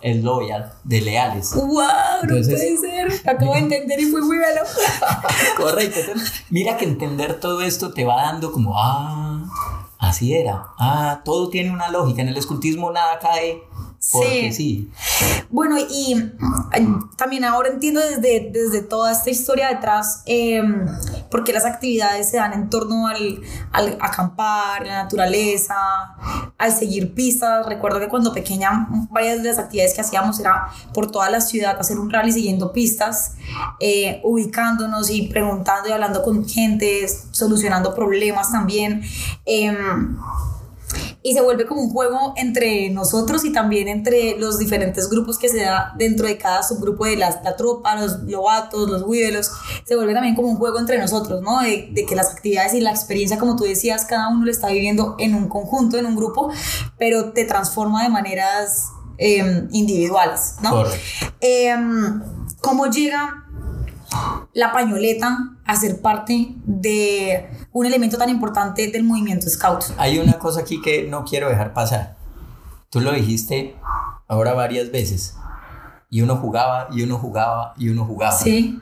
[0.00, 1.54] el loyal de leales.
[1.54, 1.76] ¡Wow!
[2.22, 3.12] no puede ser.
[3.28, 5.62] Acabo de entender y fue we, be, lo.
[5.62, 6.00] correcto.
[6.48, 9.44] mira que entender todo esto te va dando como, ah,
[9.98, 10.68] así era.
[10.78, 12.22] Ah, todo tiene una lógica.
[12.22, 13.62] En el escultismo nada cae
[14.12, 14.90] porque sí.
[15.50, 16.32] Bueno, y
[17.16, 20.62] también ahora entiendo desde, desde toda esta historia detrás eh,
[21.30, 25.76] por qué las actividades se dan en torno al, al, acampar, la naturaleza,
[26.56, 27.66] al seguir pistas.
[27.66, 31.78] Recuerdo que cuando pequeña, varias de las actividades que hacíamos era por toda la ciudad
[31.78, 33.34] hacer un rally siguiendo pistas,
[33.80, 39.02] eh, ubicándonos y preguntando y hablando con gente, solucionando problemas también.
[39.44, 39.76] Eh,
[41.22, 45.48] y se vuelve como un juego entre nosotros y también entre los diferentes grupos que
[45.48, 49.50] se da dentro de cada subgrupo de la, la tropa, los lobatos, los huívelos,
[49.84, 51.60] se vuelve también como un juego entre nosotros, ¿no?
[51.60, 54.68] De, de, que las actividades y la experiencia, como tú decías, cada uno lo está
[54.68, 56.50] viviendo en un conjunto, en un grupo,
[56.98, 58.86] pero te transforma de maneras
[59.18, 60.84] em, individuales, ¿no?
[61.40, 61.74] Eh,
[62.62, 63.46] ¿Cómo llega
[64.52, 69.84] la pañoleta a ser parte de un elemento tan importante del movimiento Scout.
[69.96, 72.16] Hay una cosa aquí que no quiero dejar pasar.
[72.90, 73.76] Tú lo dijiste
[74.26, 75.36] ahora varias veces.
[76.12, 78.36] Y uno jugaba, y uno jugaba, y uno jugaba.
[78.36, 78.80] Sí.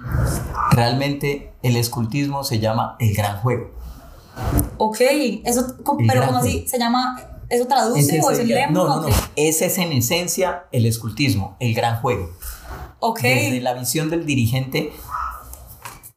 [0.70, 3.70] Realmente el escultismo se llama el gran juego.
[4.78, 5.00] Ok,
[5.44, 8.72] eso, pero como así se llama, ¿eso traduce o es el lema?
[8.72, 9.08] No, no, no.
[9.36, 12.30] Ese es en esencia el escultismo, el gran juego.
[13.00, 13.20] Ok.
[13.20, 14.92] Desde la visión del dirigente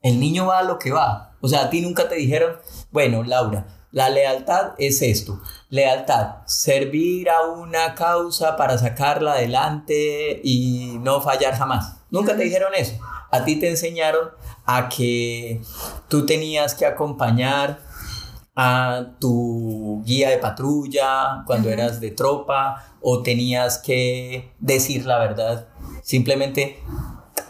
[0.02, 1.36] el niño va a lo que va.
[1.42, 2.58] O sea, a ti nunca te dijeron,
[2.92, 5.42] bueno, Laura, la lealtad es esto.
[5.70, 11.98] Lealtad, servir a una causa para sacarla adelante y no fallar jamás.
[12.10, 13.00] Nunca te dijeron eso.
[13.32, 14.30] A ti te enseñaron
[14.66, 15.62] a que
[16.08, 17.80] tú tenías que acompañar
[18.56, 25.68] a tu guía de patrulla cuando eras de tropa o tenías que decir la verdad.
[26.04, 26.82] Simplemente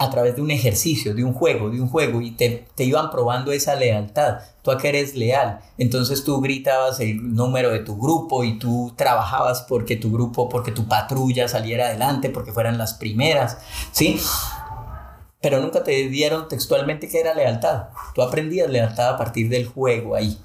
[0.02, 3.10] a través de un ejercicio, de un juego, de un juego, y te, te, iban
[3.10, 4.40] probando esa lealtad.
[4.62, 5.60] Tú a que eres leal.
[5.78, 10.72] Entonces tú gritabas el número de tu grupo y tú trabajabas porque tu grupo, porque
[10.72, 13.58] tu patrulla saliera adelante, porque fueran las primeras,
[13.92, 14.20] ¿sí?
[15.40, 17.84] Pero nunca te dieron textualmente qué era lealtad.
[18.14, 20.36] Tú aprendías lealtad a partir del juego ahí.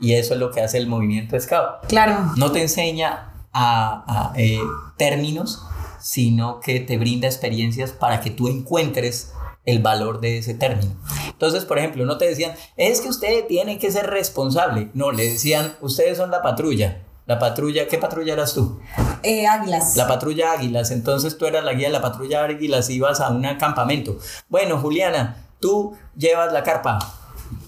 [0.00, 1.86] Y eso es lo que hace el movimiento Scout.
[1.88, 2.32] Claro.
[2.36, 4.58] No te enseña a, eh,
[4.98, 5.62] términos,
[6.02, 9.32] sino que te brinda experiencias para que tú encuentres
[9.64, 10.96] el valor de ese término.
[11.28, 14.90] Entonces, por ejemplo, no te decían, es que usted tiene que ser responsable.
[14.94, 17.02] No, le decían, ustedes son la patrulla.
[17.26, 18.80] La patrulla, ¿qué patrulla eras tú?
[19.22, 19.96] Eh, águilas.
[19.96, 20.90] La patrulla Águilas.
[20.90, 24.18] Entonces tú eras la guía de la patrulla Águilas y ibas a un campamento.
[24.48, 26.98] Bueno, Juliana, tú llevas la carpa.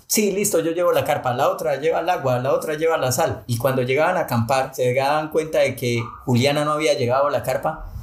[0.09, 1.33] Sí, listo, yo llevo la carpa.
[1.35, 3.45] La otra lleva el agua, la otra lleva la sal.
[3.47, 7.31] Y cuando llegaban a acampar, se daban cuenta de que Juliana no había llegado a
[7.31, 7.94] la carpa.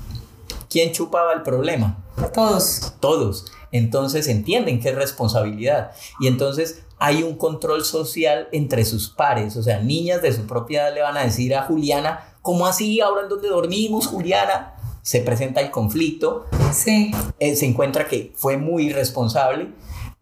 [0.71, 2.01] ¿Quién chupaba el problema?
[2.33, 2.93] Todos.
[3.01, 3.51] Todos.
[3.73, 5.91] Entonces entienden que es responsabilidad.
[6.21, 9.57] Y entonces hay un control social entre sus pares.
[9.57, 13.01] O sea, niñas de su propia edad le van a decir a Juliana, ¿cómo así?
[13.01, 14.75] Ahora en donde dormimos, Juliana.
[15.01, 16.45] Se presenta el conflicto.
[16.71, 17.11] Sí.
[17.39, 19.73] Eh, se encuentra que fue muy irresponsable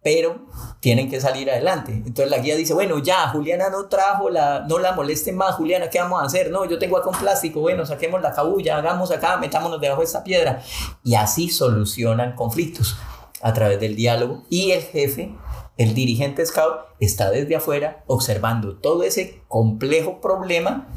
[0.01, 0.47] pero
[0.79, 1.91] tienen que salir adelante.
[1.91, 5.89] Entonces la guía dice, bueno, ya, Juliana no trajo, la, no la molesten más, Juliana,
[5.89, 6.51] ¿qué vamos a hacer?
[6.51, 10.05] No, yo tengo acá un plástico, bueno, saquemos la cabulla, hagamos acá, metámonos debajo de
[10.05, 10.61] esta piedra.
[11.03, 12.95] Y así solucionan conflictos
[13.41, 14.43] a través del diálogo.
[14.49, 15.35] Y el jefe,
[15.77, 20.87] el dirigente scout, está desde afuera observando todo ese complejo problema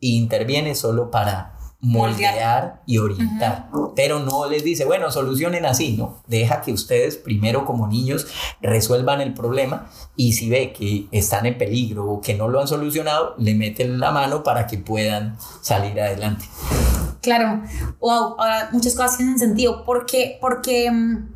[0.00, 2.82] e interviene solo para moldear.
[2.86, 7.86] y orientar, pero no les dice, bueno, solucionen así, no, deja que ustedes primero como
[7.86, 8.26] niños
[8.60, 12.66] resuelvan el problema y si ve que están en peligro o que no lo han
[12.66, 16.46] solucionado, le meten la mano para que puedan salir adelante.
[17.20, 17.62] Claro,
[18.00, 21.28] wow, ahora muchas cosas tienen sentido, porque, porque mm,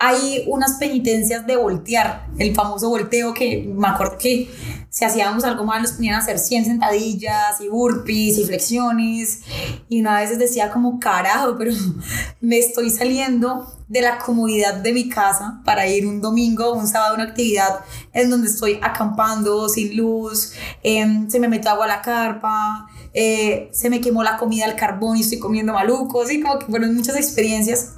[0.00, 4.48] hay unas penitencias de voltear, el famoso volteo que me acuerdo que
[4.90, 9.42] si hacíamos algo mal nos ponían a hacer 100 sentadillas y burpees y flexiones
[9.88, 11.72] y una vez decía como carajo, pero
[12.40, 16.86] me estoy saliendo de la comodidad de mi casa para ir un domingo o un
[16.86, 17.80] sábado a una actividad
[18.12, 22.88] en donde estoy acampando sin luz, em, se me metió agua a la carpa,
[23.20, 26.66] eh, se me quemó la comida al carbón y estoy comiendo malucos y como que
[26.66, 27.94] fueron muchas experiencias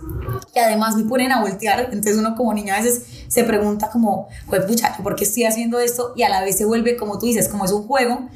[0.54, 4.28] y además me ponen a voltear, entonces uno como niño a veces se pregunta como,
[4.48, 6.14] pues pucha, ¿por qué estoy haciendo esto?
[6.16, 8.30] Y a la vez se vuelve, como tú dices, como es un juego,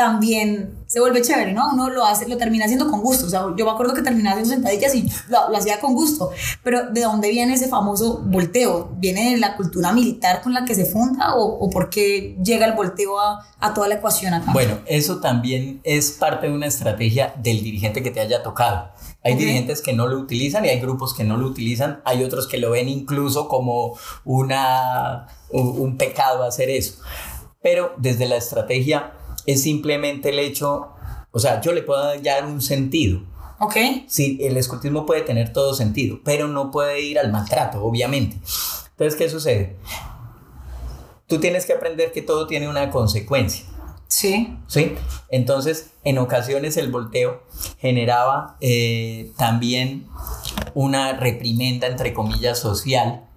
[0.00, 1.74] también se vuelve chévere, ¿no?
[1.74, 3.26] Uno lo hace, lo termina haciendo con gusto.
[3.26, 6.30] O sea, yo me acuerdo que terminaba haciendo sentadillas y lo, hacía con gusto.
[6.64, 8.92] Pero ¿de dónde viene ese famoso volteo?
[8.96, 12.64] ¿Viene de la cultura militar con la que se funda o, o por qué llega
[12.64, 14.54] el volteo a, a, toda la ecuación acá?
[14.54, 18.88] Bueno, eso también es parte de una estrategia del dirigente que te haya tocado.
[19.22, 22.00] Hay dirigentes que no lo utilizan y hay grupos que no lo utilizan.
[22.06, 26.94] Hay otros que lo ven incluso como una, un pecado hacer eso.
[27.60, 29.12] Pero desde la estrategia
[29.46, 30.88] es simplemente el hecho,
[31.30, 33.20] o sea, yo le puedo dar un sentido.
[33.58, 33.76] Ok.
[34.06, 38.36] Sí, el escultismo puede tener todo sentido, pero no puede ir al maltrato, obviamente.
[38.90, 39.76] Entonces, ¿qué sucede?
[41.26, 43.64] Tú tienes que aprender que todo tiene una consecuencia.
[44.08, 44.56] Sí.
[44.66, 44.94] Sí.
[45.28, 47.42] Entonces, en ocasiones el volteo
[47.78, 50.08] generaba eh, también
[50.74, 53.29] una reprimenda, entre comillas, social.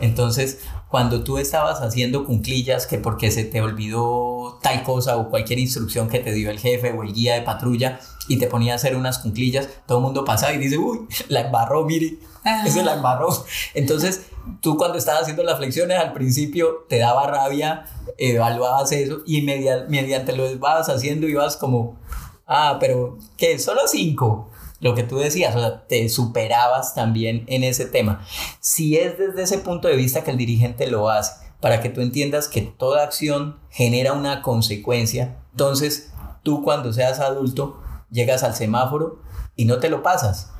[0.00, 5.58] Entonces, cuando tú estabas haciendo cunclillas, que porque se te olvidó tal cosa o cualquier
[5.58, 8.76] instrucción que te dio el jefe o el guía de patrulla y te ponía a
[8.76, 12.18] hacer unas cunclillas, todo el mundo pasaba y dice, uy, la embarró, mire,
[12.64, 13.28] ese la embarró.
[13.74, 14.26] Entonces,
[14.60, 17.84] tú cuando estabas haciendo las flexiones al principio te daba rabia,
[18.16, 21.98] evaluabas eso y mediante lo ibas haciendo ibas como,
[22.46, 23.58] ah, pero ¿qué?
[23.58, 28.24] Solo cinco lo que tú decías, o sea, te superabas también en ese tema.
[28.60, 32.00] Si es desde ese punto de vista que el dirigente lo hace, para que tú
[32.00, 36.12] entiendas que toda acción genera una consecuencia, entonces
[36.44, 39.20] tú cuando seas adulto llegas al semáforo
[39.56, 40.52] y no te lo pasas,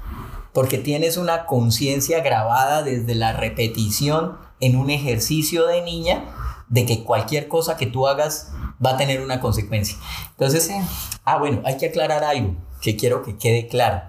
[0.52, 6.24] porque tienes una conciencia grabada desde la repetición en un ejercicio de niña
[6.68, 8.50] de que cualquier cosa que tú hagas
[8.85, 9.96] va a tener una consecuencia.
[10.31, 10.70] Entonces,
[11.24, 14.02] ah, bueno, hay que aclarar algo que quiero que quede claro.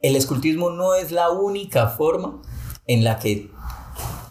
[0.00, 2.42] El escultismo no es la única forma
[2.86, 3.50] en la que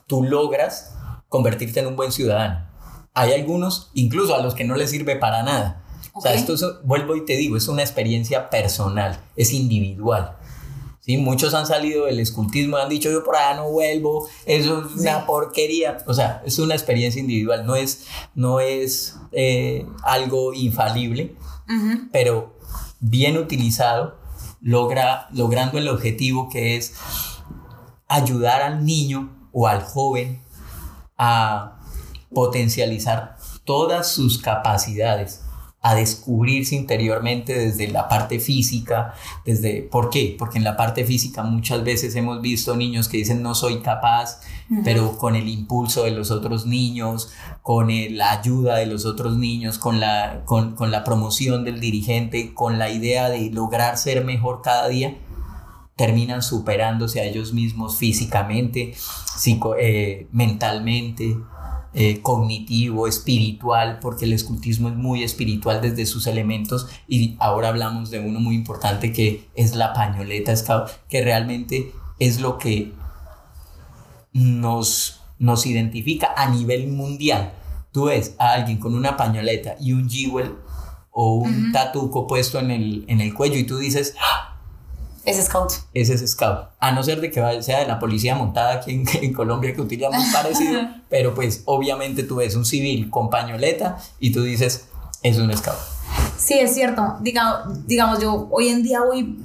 [0.06, 0.93] tú logras
[1.30, 2.67] convertirte en un buen ciudadano.
[3.15, 5.84] Hay algunos, incluso a los que no les sirve para nada.
[6.13, 10.38] O sea, esto vuelvo y te digo, es una experiencia personal, es individual.
[10.99, 11.17] ¿sí?
[11.17, 15.02] Muchos han salido del escultismo y han dicho, yo por allá no vuelvo, eso es
[15.02, 15.97] una porquería.
[16.06, 21.36] O sea, es una experiencia individual, no es, no es eh, algo infalible
[22.12, 22.60] pero
[22.99, 24.20] bien utilizado,
[24.61, 26.95] logra, logrando el objetivo que es
[28.07, 30.41] ayudar al niño o al joven
[31.18, 31.80] a
[32.34, 35.43] potencializar todas sus capacidades
[35.86, 39.14] a descubrirse interiormente desde la parte física,
[39.46, 40.34] desde ¿por qué?
[40.40, 44.40] Porque en la parte física muchas veces hemos visto niños que dicen no soy capaz,
[44.86, 49.78] pero con el impulso de los otros niños, con la ayuda de los otros niños,
[49.78, 54.88] con la, con, la promoción del dirigente, con la idea de lograr ser mejor cada
[54.88, 55.18] día,
[55.98, 58.94] terminan superándose a ellos mismos físicamente,
[59.36, 61.36] psico, eh, mentalmente,
[61.96, 68.10] eh, cognitivo, espiritual, porque el escultismo es muy espiritual desde sus elementos y ahora hablamos
[68.10, 70.54] de uno muy importante que es la pañoleta
[71.08, 72.94] que realmente es lo que
[74.32, 77.54] nos, nos identifica a nivel mundial.
[77.91, 80.56] Tú ves a alguien con una pañoleta y un jewel
[81.12, 84.53] o un tatuco puesto en el, en el cuello y tú dices, ¡Ah!
[85.26, 85.71] Es scout.
[85.93, 86.69] Ese es scout.
[86.80, 89.82] A no ser de que sea de la policía montada aquí en, en Colombia, que
[89.82, 94.88] utilizamos parecido, pero pues obviamente tú ves un civil con pañoleta y tú dices,
[95.21, 95.78] es un scout.
[96.38, 97.15] Sí, es cierto.
[97.21, 99.39] Digamos, digamos, yo hoy en día voy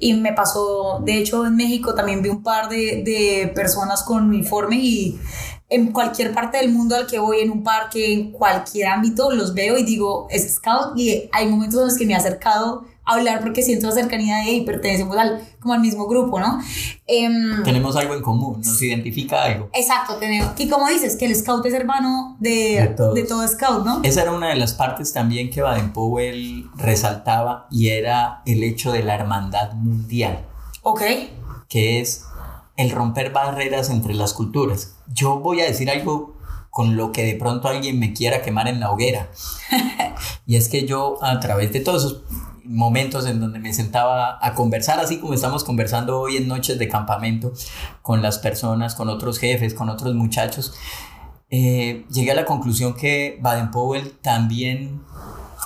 [0.00, 4.24] y me pasó, de hecho en México también vi un par de, de personas con
[4.24, 5.20] uniforme y
[5.68, 9.54] en cualquier parte del mundo al que voy, en un parque, en cualquier ámbito, los
[9.54, 12.84] veo y digo, es scout y hay momentos en los que me he acercado
[13.14, 16.60] hablar porque siento la cercanía de y pertenecemos al, como al mismo grupo, ¿no?
[17.06, 19.70] Em, tenemos algo en común, nos identifica algo.
[19.72, 20.52] Exacto, tenemos.
[20.58, 24.00] Y como dices, que el scout es hermano de, de, todo scout, ¿no?
[24.02, 29.02] Esa era una de las partes también que Baden-Powell resaltaba y era el hecho de
[29.02, 30.46] la hermandad mundial.
[30.82, 31.02] Ok.
[31.68, 32.24] Que es
[32.76, 34.94] el romper barreras entre las culturas.
[35.12, 36.40] Yo voy a decir algo
[36.70, 39.28] con lo que de pronto alguien me quiera quemar en la hoguera.
[40.46, 42.22] y es que yo a través de todos esos
[42.70, 46.88] momentos en donde me sentaba a conversar, así como estamos conversando hoy en noches de
[46.88, 47.52] campamento
[48.00, 50.74] con las personas, con otros jefes, con otros muchachos,
[51.50, 55.02] eh, llegué a la conclusión que Baden-Powell también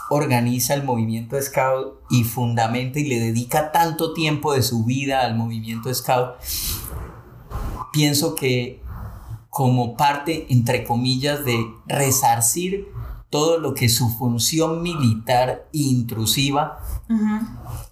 [0.08, 5.36] organiza el movimiento Scout y fundamenta y le dedica tanto tiempo de su vida al
[5.36, 6.36] movimiento Scout,
[7.92, 8.82] pienso que
[9.50, 12.88] como parte, entre comillas, de resarcir
[13.34, 16.78] todo lo que su función militar intrusiva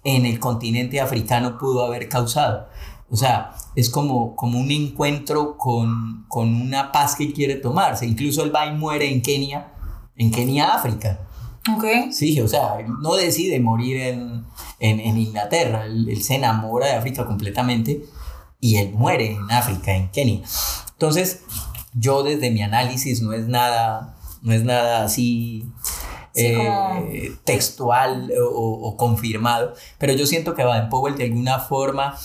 [0.05, 2.69] en el continente africano pudo haber causado.
[3.09, 8.05] O sea, es como, como un encuentro con, con una paz que quiere tomarse.
[8.05, 9.73] Incluso él va y muere en Kenia,
[10.15, 11.19] en Kenia, África.
[11.77, 12.13] Okay.
[12.13, 14.45] Sí, o sea, él no decide morir en,
[14.79, 18.05] en, en Inglaterra, él, él, se enamora de África completamente
[18.61, 20.41] y él muere en África, en Kenia.
[20.93, 21.43] Entonces,
[21.93, 25.65] yo desde mi análisis no es nada, no es nada así
[26.35, 32.15] eh, textual o, confirmado, pero yo siento que Baden-Powell de alguna forma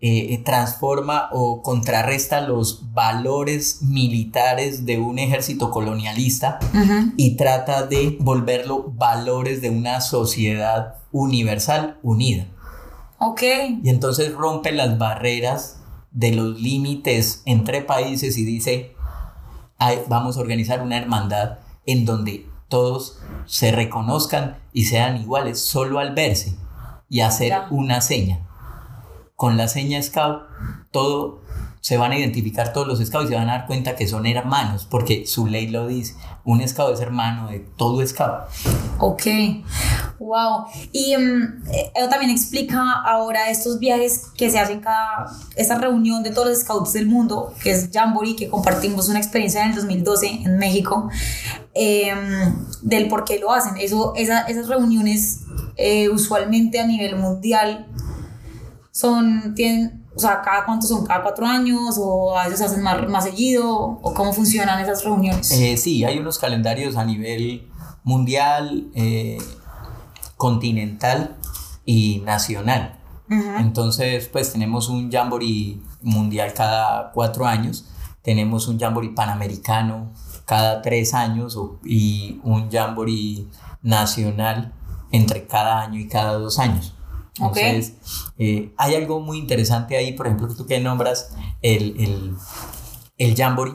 [0.00, 6.58] eh, transforma o contrarresta los valores militares de un ejército colonialista
[7.16, 12.46] y trata de volverlo valores de una sociedad universal unida.
[13.18, 13.42] Ok.
[13.82, 15.80] Y entonces rompe las barreras
[16.12, 18.94] de los límites entre países y dice,
[20.08, 26.14] vamos a organizar una hermandad en donde todos se reconozcan y sean iguales solo al
[26.14, 26.56] verse
[27.08, 28.40] y hacer una seña.
[29.36, 30.42] Con la seña scout,
[30.90, 31.40] todo
[31.86, 34.26] se van a identificar todos los scouts y se van a dar cuenta que son
[34.26, 36.16] hermanos, porque su ley lo dice.
[36.44, 38.48] Un scout es hermano de todo scout.
[38.98, 39.22] Ok,
[40.18, 40.64] wow.
[40.90, 41.62] Y um,
[42.10, 46.92] también explica ahora estos viajes que se hacen cada, esta reunión de todos los scouts
[46.92, 51.08] del mundo, que es Jamboree, que compartimos una experiencia en el 2012 en México,
[51.76, 53.76] em, del por qué lo hacen.
[53.76, 55.42] Eso, esas reuniones
[55.76, 57.86] eh, usualmente a nivel mundial
[58.90, 61.04] son, tienen o sea, ¿cada cuántos son?
[61.04, 61.96] ¿Cada cuatro años?
[61.98, 63.68] ¿O a veces hacen más, más seguido?
[63.70, 65.52] ¿O cómo funcionan esas reuniones?
[65.52, 67.68] Eh, sí, hay unos calendarios a nivel
[68.02, 69.36] mundial, eh,
[70.36, 71.36] continental
[71.84, 72.98] y nacional.
[73.58, 77.84] Entonces, pues tenemos un Jamboree mundial cada cuatro años,
[78.22, 80.12] tenemos un Jamboree panamericano
[80.46, 83.46] cada tres años y un Jamboree
[83.82, 84.72] nacional
[85.12, 86.94] entre cada año y cada dos años.
[87.38, 87.94] Entonces,
[88.38, 92.34] eh, hay algo muy interesante ahí, por ejemplo, tú que nombras el, el,
[93.18, 93.74] el Jamboree.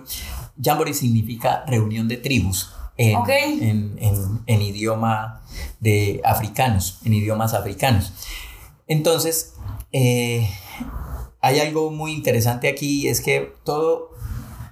[0.61, 5.41] Jamboree significa reunión de tribus en, en, en, en, idioma
[5.80, 8.13] de africanos, en idiomas africanos.
[8.88, 9.53] Entonces,
[9.91, 10.49] eh,
[11.41, 14.11] hay algo muy interesante aquí, es que todo,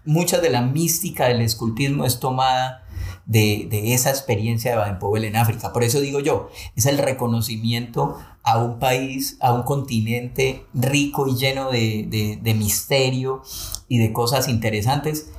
[0.10, 2.84] mucha de la mística del escultismo es tomada
[3.26, 5.72] de, de, esa experiencia de Baden-Powell en África.
[5.72, 11.36] Por eso digo yo, es el reconocimiento a un país, a un continente rico y
[11.36, 13.44] lleno de, de, misterio
[13.88, 15.32] y de cosas interesantes.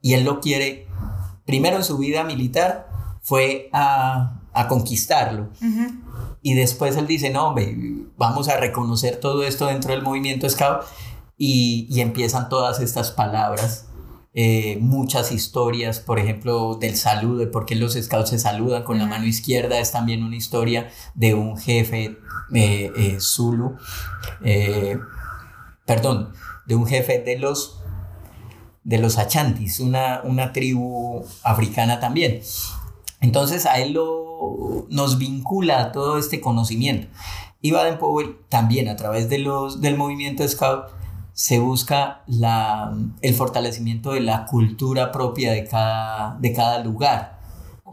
[0.00, 0.86] Y él lo quiere,
[1.44, 2.88] primero en su vida militar,
[3.20, 5.50] fue a, a conquistarlo.
[6.40, 7.76] Y después él dice, no, hombre,
[8.16, 10.82] vamos a reconocer todo esto dentro del movimiento Scout.
[11.44, 13.86] Y, y empiezan todas estas palabras
[14.34, 18.98] eh, muchas historias, por ejemplo, del saludo, de por qué los scouts se saludan con
[18.98, 22.16] la mano izquierda, es también una historia de un jefe
[22.54, 23.76] eh, eh, Zulu,
[25.84, 26.32] perdón,
[26.64, 27.78] de un jefe de los
[28.84, 32.40] de los Achantis, una, una tribu africana también.
[33.20, 37.08] Entonces a él lo, nos vincula todo este conocimiento.
[37.60, 41.01] Y Baden-Powell también a través de los, del movimiento Scout
[41.34, 47.40] se busca la, el fortalecimiento de la cultura propia de cada, de cada lugar.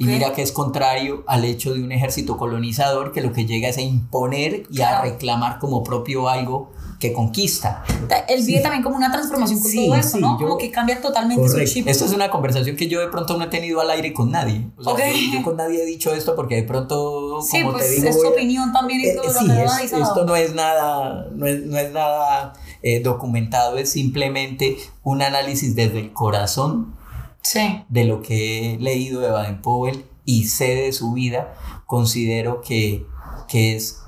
[0.01, 3.67] Y mira que es contrario al hecho de un ejército colonizador que lo que llega
[3.67, 7.83] es a imponer y a reclamar como propio algo que conquista.
[8.29, 10.37] Él vive también como una transformación con todo eso, ¿no?
[10.37, 11.87] como que cambia totalmente su chip.
[11.87, 14.69] Esto es una conversación que yo de pronto no he tenido al aire con nadie.
[14.77, 14.93] O sea,
[15.33, 18.21] yo, con nadie he dicho esto porque de pronto, sí, como pues te digo, es
[18.21, 21.77] su opinión también y eh, todo sí, es, esto no es nada, no es, no
[21.77, 26.95] es nada eh, documentado, es simplemente un análisis desde el corazón
[27.41, 27.83] sí.
[27.89, 31.55] de lo que he leído de Baden-Powell y sé de su vida.
[31.85, 33.05] Considero que,
[33.47, 34.01] que es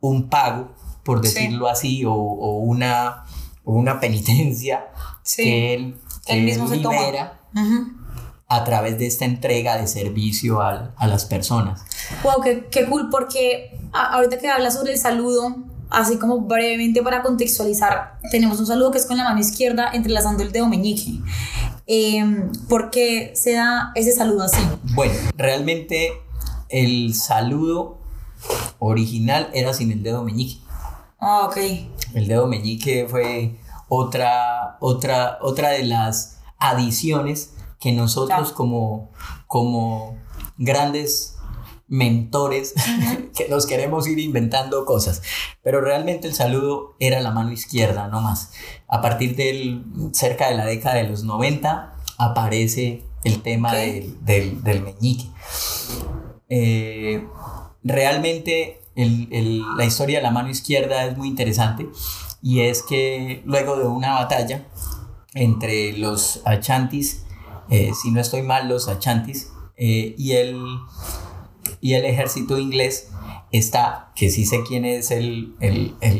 [0.00, 3.24] un pago por decirlo así, o, una,
[3.64, 4.88] una penitencia
[5.36, 5.96] que él,
[6.42, 7.40] mismo libera
[8.48, 11.82] a través de esta entrega de servicio a, las personas.
[12.24, 15.56] Wow, qué, qué cool, porque ahorita que hablas sobre el saludo,
[15.90, 20.42] así como brevemente para contextualizar, tenemos un saludo que es con la mano izquierda entrelazando
[20.42, 21.20] el dedo meñique.
[21.86, 22.24] Eh,
[22.68, 24.60] ¿Por qué se da ese saludo así?
[24.94, 26.12] Bueno, realmente
[26.68, 27.98] el saludo
[28.78, 30.60] original era sin el dedo meñique.
[31.18, 31.56] Ah, ok.
[32.14, 33.58] El dedo meñique fue
[33.88, 39.10] otra, otra, otra de las adiciones que nosotros como,
[39.46, 40.16] como
[40.58, 41.35] grandes
[41.88, 42.74] mentores
[43.36, 45.22] que nos queremos ir inventando cosas.
[45.62, 48.52] Pero realmente el saludo era la mano izquierda, no más.
[48.88, 54.82] A partir del cerca de la década de los 90 aparece el tema del, del,
[54.82, 55.26] meñique.
[56.48, 57.26] Eh,
[57.82, 61.86] realmente la historia de la mano izquierda es muy interesante
[62.40, 64.66] y es que luego de una batalla
[65.34, 67.26] entre los achantis,
[67.68, 70.56] eh, si no estoy mal, los achantis eh, y, el,
[71.86, 73.12] y el ejército inglés
[73.52, 75.54] está, que sí sé quién es el,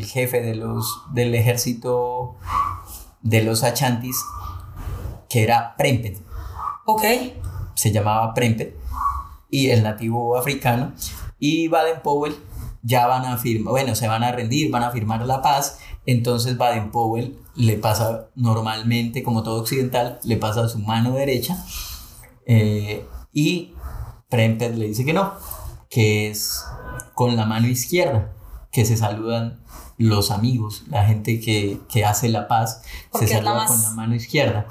[0.05, 2.37] jefe de los, del ejército
[3.21, 4.15] de los achantis,
[5.27, 6.17] que era Prempeh.
[6.85, 7.03] Ok.
[7.73, 8.77] Se llamaba Prempeh
[9.49, 10.93] y el nativo africano.
[11.37, 12.37] Y Baden-Powell
[12.81, 16.57] ya van a firmar, bueno, se van a rendir, van a firmar la paz, entonces
[16.57, 21.61] Baden-Powell le pasa normalmente, como todo occidental, le pasa a su mano derecha
[22.45, 23.73] eh, y
[24.29, 25.33] Prempeh le dice que no,
[25.89, 26.63] que es
[27.13, 28.33] con la mano izquierda,
[28.71, 29.61] que se saludan
[29.97, 32.81] los amigos, la gente que, hace la paz,
[33.13, 34.67] se saluda con la mano izquierda.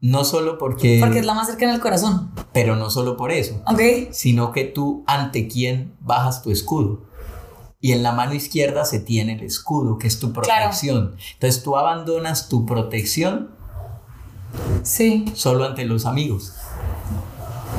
[0.00, 0.98] No solo porque...
[1.00, 2.32] Porque es la más cercana al corazón.
[2.52, 3.60] Pero no solo por eso.
[3.66, 4.12] Ok.
[4.12, 7.08] Sino que tú ante quién bajas tu escudo
[7.80, 11.16] y en la mano izquierda se tiene el escudo, que es tu protección.
[11.34, 13.50] Entonces tú abandonas tu protección
[14.82, 15.26] sí.
[15.34, 16.54] solo ante los amigos.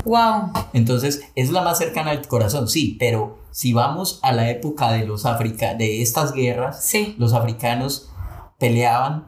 [0.10, 0.51] Wow.
[0.74, 5.05] Entonces es la más cercana al corazón, sí, pero si vamos a la época de
[5.05, 7.14] los África, de estas guerras, sí.
[7.20, 8.10] los africanos
[8.57, 9.28] peleaban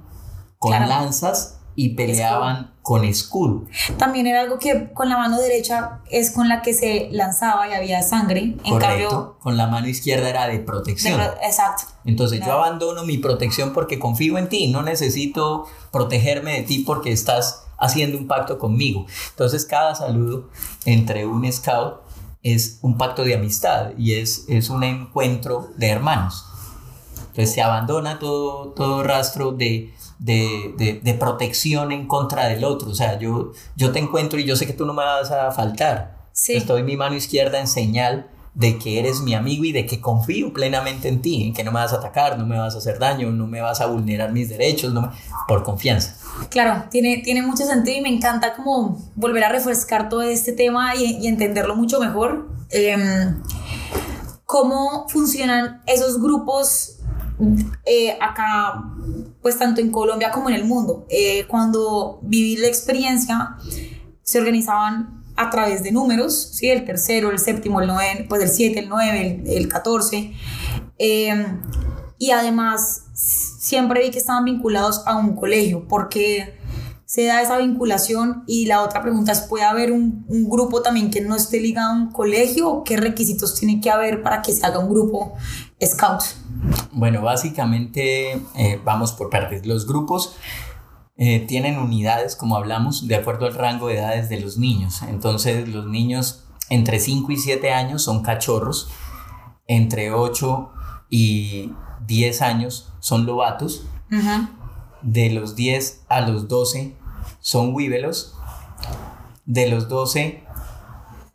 [0.57, 3.65] con lanzas y peleaban con escudo.
[3.97, 7.73] También era algo que con la mano derecha es con la que se lanzaba y
[7.73, 8.55] había sangre.
[8.63, 11.21] En cambio, con la mano izquierda era de protección.
[11.43, 11.83] exacto.
[12.05, 17.11] Entonces yo abandono mi protección porque confío en ti, no necesito protegerme de ti porque
[17.11, 19.05] estás haciendo un pacto conmigo.
[19.31, 20.49] Entonces cada saludo
[20.85, 22.01] entre un scout
[22.43, 26.45] es un pacto de amistad y es, es un encuentro de hermanos.
[27.19, 32.89] Entonces se abandona todo, todo rastro de, de, protección en contra del otro.
[32.89, 35.51] O sea, yo, yo te encuentro y yo sé que tú no me vas a
[35.51, 36.27] faltar.
[36.33, 36.53] Sí.
[36.53, 40.51] Estoy mi mano izquierda en señal de que eres mi amigo y de que confío
[40.51, 42.99] plenamente en ti, en que no me vas a atacar, no me vas a hacer
[42.99, 45.11] daño, no me vas a vulnerar mis derechos, no
[45.47, 46.15] por confianza.
[46.49, 50.95] Claro, tiene, tiene mucho sentido y me encanta como volver a refrescar todo este tema
[50.95, 52.49] y, entenderlo mucho mejor.
[52.69, 53.41] Em,
[54.45, 56.97] ¿Cómo funcionan esos grupos
[57.85, 58.83] eh, acá,
[59.41, 61.05] pues tanto en Colombia como en el mundo.
[61.09, 63.55] Eh, cuando viví la experiencia,
[64.21, 66.69] se organizaban a través de números, ¿sí?
[66.69, 70.33] el tercero, el séptimo, el noveno, pues el 7, el 9, el, 14.
[70.97, 71.45] Eh,
[72.17, 76.59] y además, siempre vi que estaban vinculados a un colegio, porque
[77.05, 81.11] se da esa vinculación y la otra pregunta es, ¿puede haber un, un, grupo también
[81.11, 82.83] que no esté ligado a un colegio?
[82.85, 85.33] ¿Qué requisitos tiene que haber para que se haga un grupo
[85.83, 86.21] scout?
[86.91, 89.65] Bueno, básicamente eh, vamos por partes.
[89.65, 90.35] Los grupos
[91.23, 95.03] eh, tienen unidades, como hablamos, de acuerdo al rango de edades de los niños.
[95.03, 98.89] Entonces, los niños entre 5 y 7 años son cachorros,
[99.67, 100.71] entre 8
[101.11, 101.73] y
[102.07, 103.85] 10 años son lobatos,
[105.03, 106.95] de los 10 a los 12
[107.39, 108.35] son Wibelos,
[109.45, 110.43] de los 12,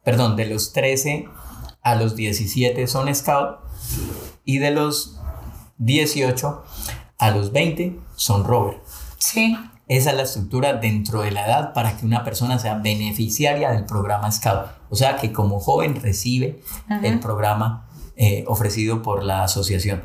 [0.02, 1.28] perdón, de los 13
[1.80, 3.60] a los 17 son Scout
[4.44, 5.20] y de los
[5.78, 6.64] 18
[7.18, 8.82] a los 20 son Rover.
[9.18, 9.56] Sí.
[9.88, 13.84] Esa es la estructura dentro de la edad para que una persona sea beneficiaria del
[13.84, 14.66] programa Scout.
[14.90, 16.60] O sea, que como joven recibe
[17.02, 20.02] el programa eh, ofrecido por la asociación.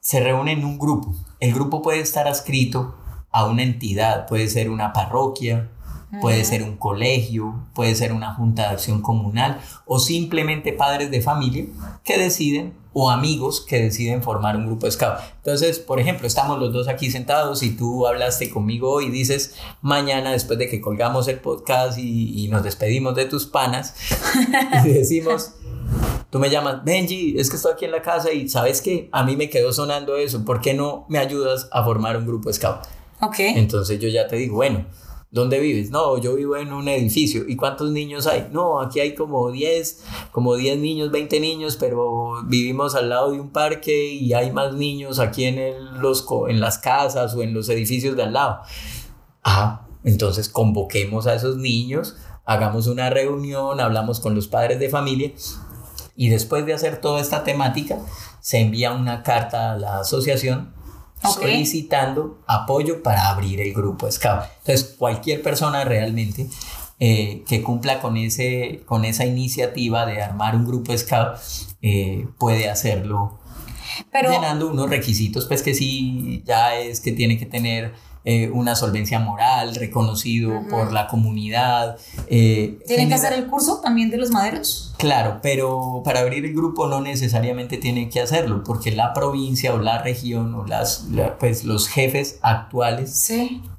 [0.00, 1.14] Se reúne en un grupo.
[1.40, 2.94] El grupo puede estar adscrito
[3.30, 5.70] a una entidad, puede ser una parroquia,
[6.20, 11.20] puede ser un colegio, puede ser una junta de acción comunal o simplemente padres de
[11.20, 11.66] familia
[12.04, 15.18] que deciden o amigos que deciden formar un grupo de scout.
[15.38, 20.30] Entonces, por ejemplo, estamos los dos aquí sentados y tú hablaste conmigo y dices, mañana
[20.30, 23.96] después de que colgamos el podcast y, nos despedimos de tus panas,
[24.84, 25.54] y decimos,
[26.30, 29.24] tú me llamas, Benji, es que estoy aquí en la casa y sabes que a
[29.24, 32.54] mí me quedó sonando eso, ¿por qué no me ayudas a formar un grupo de
[32.54, 32.82] scout?
[33.20, 33.36] Ok.
[33.38, 34.84] Entonces yo ya te digo, bueno,
[35.34, 35.90] ¿Dónde vives?
[35.90, 37.42] No, yo vivo en un edificio.
[37.48, 38.46] ¿Y cuántos niños hay?
[38.52, 43.40] No, aquí hay como 10, como 10 niños, 20 niños, pero vivimos al lado de
[43.40, 47.68] un parque y hay más niños aquí en, los, en las casas o en los
[47.68, 48.60] edificios de al lado.
[49.42, 52.14] Ah, entonces convoquemos a esos niños,
[52.44, 55.32] hagamos una reunión, hablamos con los padres de familia
[56.14, 57.98] y después de hacer toda esta temática,
[58.38, 60.72] se envía una carta a la asociación
[61.32, 64.44] solicitando apoyo para abrir el grupo Scout.
[64.60, 66.48] Entonces, cualquier persona realmente
[67.00, 71.38] eh, que cumpla con, ese, con esa iniciativa de armar un grupo Scout
[71.82, 73.38] eh, puede hacerlo
[74.12, 77.92] Pero, llenando unos requisitos, pues que sí, ya es que tiene que tener
[78.26, 81.98] eh, una solvencia moral, reconocido por la comunidad.
[82.26, 84.94] Eh, ¿Tienen que hacer el curso también de los maderos?
[84.96, 89.78] Claro, pero para abrir el grupo no necesariamente tienen que hacerlo, porque la provincia o
[89.78, 91.06] la región o las,
[91.38, 93.30] pues, los jefes actuales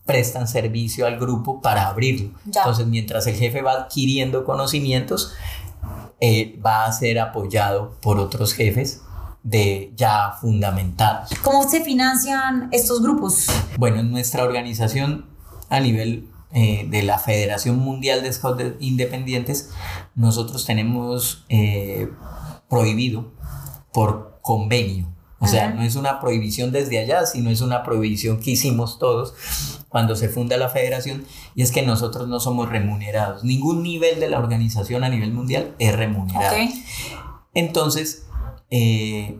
[0.05, 2.29] prestan servicio al grupo para abrirlo.
[2.45, 5.33] Entonces, mientras el jefe va adquiriendo conocimientos,
[6.21, 9.01] eh, va a ser apoyado por otros jefes
[9.45, 11.29] de ya fundamentados.
[11.43, 13.45] ¿Cómo se financian estos grupos?
[13.77, 15.27] Bueno, en nuestra organización
[15.69, 19.69] a nivel eh, de la Federación Mundial de Scouts Independientes,
[20.15, 22.09] nosotros tenemos eh,
[22.69, 23.33] prohibido
[23.93, 25.13] por convenio.
[25.39, 29.35] O sea, no es una prohibición desde allá, sino es una prohibición que hicimos todos
[29.89, 31.23] cuando se funda la federación,
[31.53, 33.43] y es que nosotros no somos remunerados.
[33.43, 36.55] Ningún nivel de la organización a nivel mundial es remunerado.
[37.53, 38.24] Entonces,
[38.69, 39.37] eh,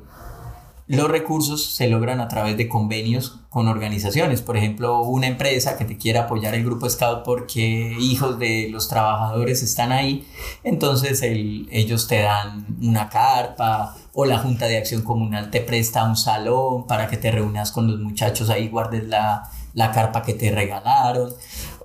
[0.87, 4.43] los recursos se logran a través de convenios con organizaciones.
[4.43, 8.87] Por ejemplo, una empresa que te quiera apoyar el grupo Scout porque hijos de los
[8.87, 10.27] trabajadores están ahí,
[10.63, 16.15] entonces ellos te dan una carpa o la Junta de Acción Comunal te presta un
[16.15, 20.51] salón para que te reúnas con los muchachos ahí, guardes la, la carpa que te
[20.51, 21.33] regalaron,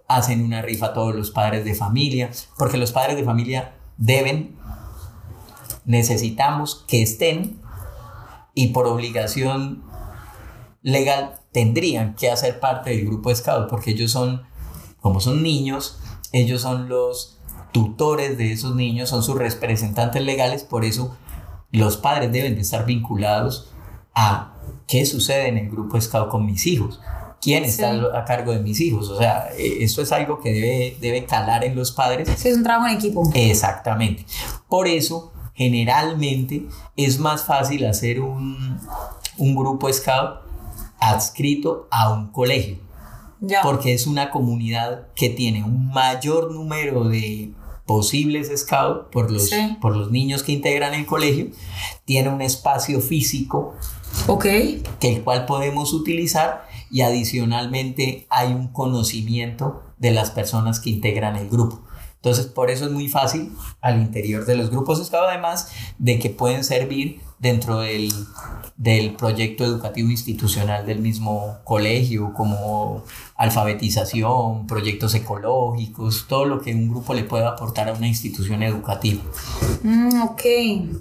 [0.08, 4.59] hacen una rifa a todos los padres de familia, porque los padres de familia deben
[5.90, 7.60] necesitamos que estén
[8.54, 9.82] y por obligación
[10.82, 14.42] legal tendrían que hacer parte del grupo de Scout porque ellos son,
[15.00, 15.98] como son niños,
[16.32, 17.38] ellos son los
[17.72, 21.16] tutores de esos niños, son sus representantes legales, por eso
[21.72, 23.72] los padres deben de estar vinculados
[24.14, 24.54] a
[24.86, 27.00] qué sucede en el grupo Scout con mis hijos,
[27.42, 29.08] quién está a cargo de mis hijos.
[29.08, 32.28] O sea, e, esto es algo que debe, debe calar en los padres.
[32.36, 33.28] Sí, es un trabajo en equipo.
[33.34, 34.24] Exactamente.
[34.68, 38.78] Por eso generalmente es más fácil hacer un,
[39.38, 40.40] un grupo scout
[41.00, 42.78] adscrito a un colegio.
[43.62, 47.52] Porque es una comunidad que tiene un mayor número de
[47.86, 51.46] posibles scouts por los, por los niños que integran el colegio,
[52.04, 53.74] tiene un espacio físico
[54.28, 54.82] okay.
[55.00, 61.34] que el cual podemos utilizar y adicionalmente hay un conocimiento de las personas que integran
[61.36, 61.80] el grupo.
[62.22, 63.50] Entonces, por eso es muy fácil
[63.80, 68.12] al interior de los grupos Scout, además de que pueden servir dentro del,
[68.76, 73.04] del proyecto educativo institucional del mismo colegio, como
[73.36, 79.22] alfabetización, proyectos ecológicos, todo lo que un grupo le pueda aportar a una institución educativa.
[79.82, 80.42] Mm, ok,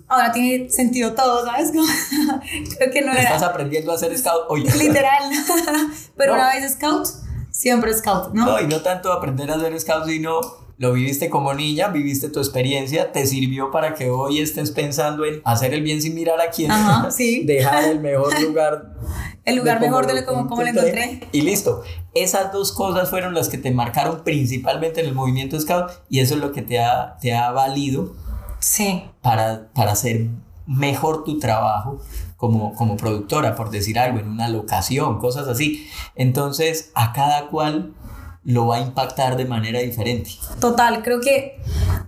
[0.07, 1.71] ahora tiene sentido todo, ¿sabes?
[2.77, 3.23] Creo que no era...
[3.23, 4.63] Estás aprendiendo a ser scout hoy.
[4.63, 5.29] Literal,
[6.15, 7.07] pero una vez scout,
[7.51, 8.45] siempre scout, ¿no?
[8.45, 10.39] No, y no tanto aprender a ser scout, sino
[10.79, 15.41] lo viviste como niña, viviste tu experiencia, te sirvió para que hoy estés pensando en
[15.43, 16.71] hacer el bien sin mirar a quién,
[17.45, 18.95] dejar el mejor lugar.
[19.43, 21.27] el lugar mejor de lo, como, como lo encontré.
[21.33, 21.83] Y listo.
[22.15, 26.35] Esas dos cosas fueron las que te marcaron principalmente en el movimiento Scout y eso
[26.35, 28.15] es lo que te ha, te ha valido
[28.59, 29.03] sí.
[29.21, 30.27] para, para hacer
[30.65, 31.99] mejor tu trabajo
[32.37, 35.89] como, como productora, por decir algo, en una locación, cosas así.
[36.15, 37.95] Entonces, a cada cual
[38.43, 40.31] lo va a impactar de manera diferente.
[40.59, 41.61] Total, creo que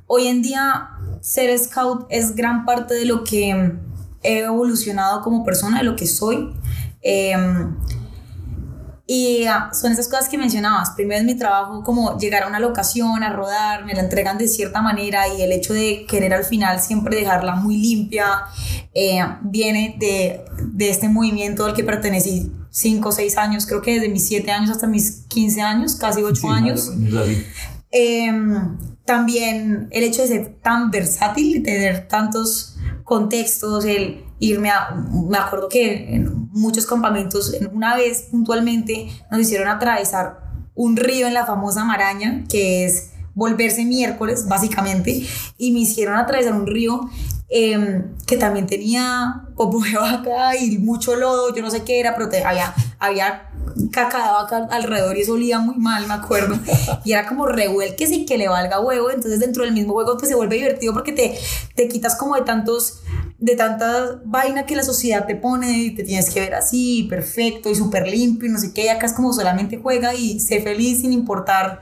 [0.07, 0.89] hoy en día
[1.21, 3.73] ser scout es gran parte de lo que
[4.23, 6.53] he evolucionado como persona, de lo que soy.
[7.01, 7.75] Em,
[9.07, 10.91] y ah, son esas cosas que mencionabas.
[10.91, 14.47] Primero es mi trabajo como llegar a una locación, a rodar, me la entregan de
[14.47, 18.45] cierta manera y el hecho de querer al final siempre dejarla muy limpia
[18.93, 23.95] eh, viene de, de, este movimiento al que pertenecí 5 o 6 años, creo que
[23.95, 26.91] desde mis 7 años hasta mis 15 años, casi 8 años.
[27.91, 28.31] Eh,
[29.05, 35.37] también el hecho de ser tan versátil, de tener tantos contextos, el irme a, me
[35.37, 40.39] acuerdo que en muchos campamentos, una vez puntualmente nos hicieron atravesar
[40.75, 45.25] un río en la famosa Maraña, que es volverse miércoles, básicamente,
[45.57, 47.09] y me hicieron atravesar un río
[47.51, 52.15] em, que también tenía popo de vaca y mucho lodo, yo no sé qué era,
[52.15, 53.51] pero había, había
[53.91, 56.57] caca vaca alrededor y eso olía muy mal, me acuerdo.
[57.03, 60.29] Y era como revuelques y que le valga huevo, entonces dentro del mismo juego pues
[60.29, 61.37] se vuelve divertido porque te,
[61.75, 63.01] te quitas como de tantos
[63.37, 67.71] de tanta vaina que la sociedad te pone y te tienes que ver así, perfecto
[67.71, 70.61] y súper limpio y no sé qué, y acá es como solamente juega y sé
[70.61, 71.81] feliz sin importar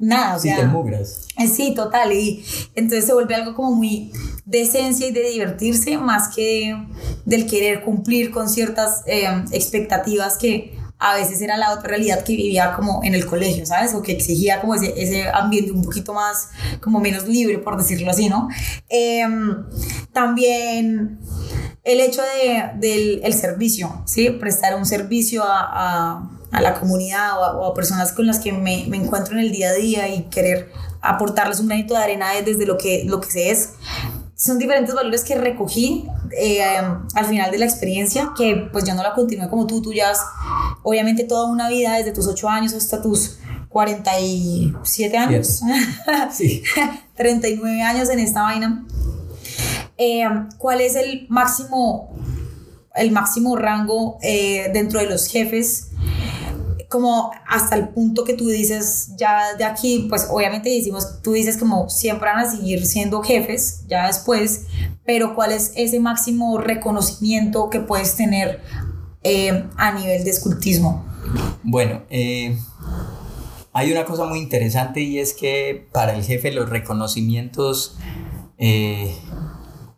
[0.00, 0.36] nada.
[0.36, 1.28] O sí, te mugras.
[1.38, 2.44] Eh, sí, total, y
[2.74, 4.10] entonces se vuelve algo como muy
[4.44, 6.76] de esencia y de divertirse más que
[7.24, 12.36] del querer cumplir con ciertas eh, expectativas que a veces era la otra realidad que
[12.36, 13.94] vivía como en el colegio, ¿sabes?
[13.94, 16.50] O que exigía como ese, ese ambiente un poquito más,
[16.82, 18.48] como menos libre, por decirlo así, ¿no?
[18.90, 19.64] Em,
[20.12, 21.18] también
[21.84, 24.28] el hecho de, del el servicio, ¿sí?
[24.28, 28.86] Prestar un servicio a, a, a la comunidad o, a, personas con las que me,
[28.88, 30.70] me, encuentro en el día a día y querer
[31.00, 33.70] aportarles un granito de arena desde lo que, lo que se es
[34.40, 39.02] son diferentes valores que recogí eh, al final de la experiencia, que pues yo no
[39.02, 40.20] la continué como tú, tú ya has,
[40.82, 43.36] obviamente toda una vida, desde tus 8 años hasta tus
[43.68, 45.60] 47 años,
[46.32, 46.62] sí.
[47.16, 48.86] 39 años en esta vaina.
[49.98, 50.24] Eh,
[50.56, 52.08] ¿Cuál es el máximo,
[52.94, 55.89] el máximo rango eh, dentro de los jefes
[56.90, 61.56] como hasta el punto que tú dices, ya de aquí, pues obviamente decimos, tú dices
[61.56, 64.66] como siempre van a seguir siendo jefes, ya después,
[65.06, 68.60] pero ¿cuál es ese máximo reconocimiento que puedes tener
[69.22, 71.04] eh, a nivel de escultismo?
[71.62, 72.58] Bueno, eh,
[73.72, 77.98] hay una cosa muy interesante y es que para el jefe los reconocimientos
[78.58, 79.14] eh,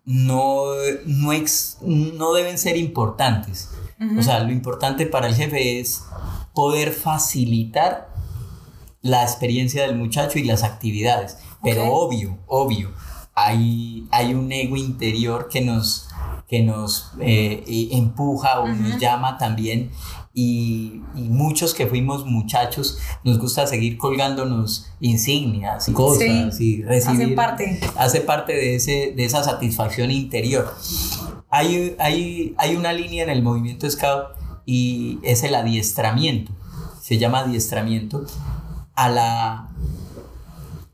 [0.05, 0.75] no,
[1.07, 1.33] no,
[1.81, 3.71] no, deben ser importantes.
[4.19, 6.03] O sea, lo importante para el jefe es
[6.55, 8.13] poder facilitar
[9.01, 11.39] la experiencia del muchacho y las actividades.
[11.63, 12.91] Pero obvio, obvio,
[13.35, 16.09] hay, hay un ego interior que nos,
[16.49, 19.91] que nos eh, empuja o nos llama también
[20.35, 27.23] y, y, muchos que fuimos muchachos nos gusta seguir colgándonos insignias y cosas y recibir.
[27.23, 27.81] Hace parte.
[27.97, 30.75] Hace parte de, ese, de esa satisfacción interior.
[31.51, 36.53] Hay, hay, hay una línea en el movimiento Scout y es el adiestramiento,
[37.01, 38.25] se llama adiestramiento,
[38.95, 39.69] a la,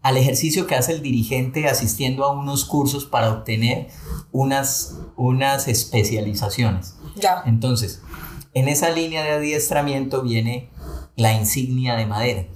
[0.03, 3.89] al ejercicio que hace el dirigente asistiendo a unos cursos para obtener
[4.33, 6.95] unas, unas especializaciones.
[7.17, 7.43] Ya.
[7.47, 8.03] Entonces,
[8.55, 10.71] en esa línea de adiestramiento viene
[11.17, 12.47] la insignia de madera.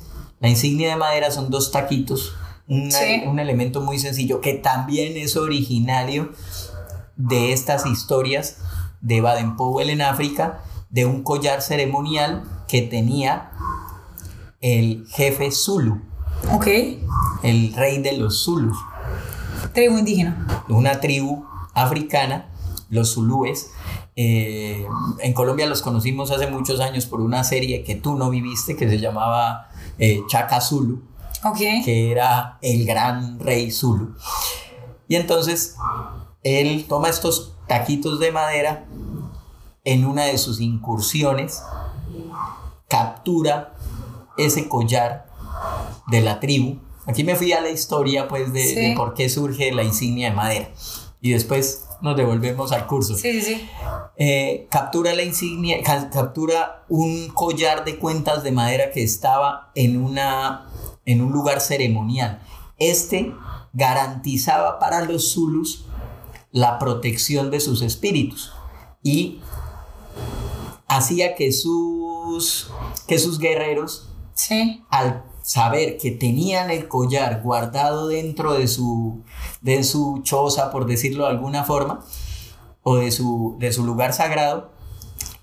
[0.40, 2.34] La insignia de madera son dos taquitos,
[2.68, 6.32] un elemento muy sencillo que también es originario
[7.16, 8.58] de estas historias
[9.00, 13.50] de Baden-Powell en África de un collar ceremonial que tenía
[14.60, 16.00] el jefe Zulu.
[16.52, 16.66] Ok.
[17.42, 18.76] El rey de los Zulus.
[19.74, 20.64] Tribu indígena.
[20.68, 22.50] Una tribu africana,
[22.90, 23.70] los Zulúes.
[24.14, 24.86] Eh,
[25.20, 28.88] en Colombia los conocimos hace muchos años por una serie que tú no viviste que
[28.88, 31.02] se llamaba eh, Chaka Zulu.
[31.44, 31.82] Okay.
[31.82, 34.14] Que era el gran rey Zulu.
[35.08, 35.76] Y entonces
[36.42, 38.86] él toma estos taquitos de madera
[39.84, 41.62] en una de sus incursiones,
[42.88, 43.74] captura
[44.38, 45.26] ese collar
[46.08, 46.78] de la tribu.
[47.06, 50.70] Aquí me fui a la historia pues de, por qué surge la insignia de madera.
[51.20, 53.16] Y después nos devolvemos al curso.
[53.16, 53.68] Sí, sí,
[54.16, 60.68] eh, captura la insignia, captura un collar de cuentas de madera que estaba en, una,
[61.06, 62.42] en un lugar ceremonial.
[62.78, 63.32] Este
[63.72, 65.86] garantizaba para los Zulus
[66.50, 68.52] la protección de sus espíritus
[69.02, 69.40] y
[70.88, 72.70] hacía que sus,
[73.06, 74.08] que sus guerreros,
[74.90, 79.22] al saber que tenían el collar guardado dentro de su,
[79.60, 82.04] de su choza, por decirlo de alguna forma,
[82.82, 84.72] o de su, de su lugar sagrado,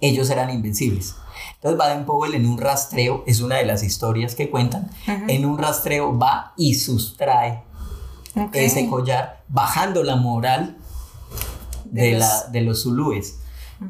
[0.02, 1.16] ellos eran invencibles.
[1.56, 6.18] Entonces Baden-Powell en un rastreo, es una de las historias que cuentan, en un rastreo
[6.18, 7.64] va y sustrae
[8.54, 10.78] ese collar, bajando la moral
[11.86, 12.20] de, los...
[12.22, 13.40] La, de los zulúes.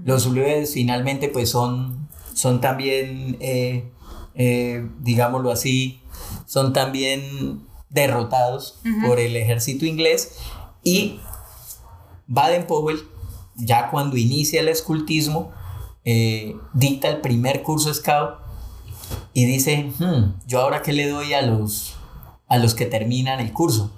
[0.06, 3.92] Los zulúes finalmente pues son, son también, eh,
[4.36, 6.02] eh, digámoslo así,
[6.46, 10.38] son también derrotados por el ejército inglés
[10.84, 11.20] y
[12.28, 13.00] Baden-Powell,
[13.56, 15.52] ya cuando inicia el escultismo,
[16.06, 18.36] eh, dicta el primer curso scout
[19.34, 21.96] y dice, hmm, yo ahora qué le doy a los,
[22.48, 23.92] a los que terminan el curso.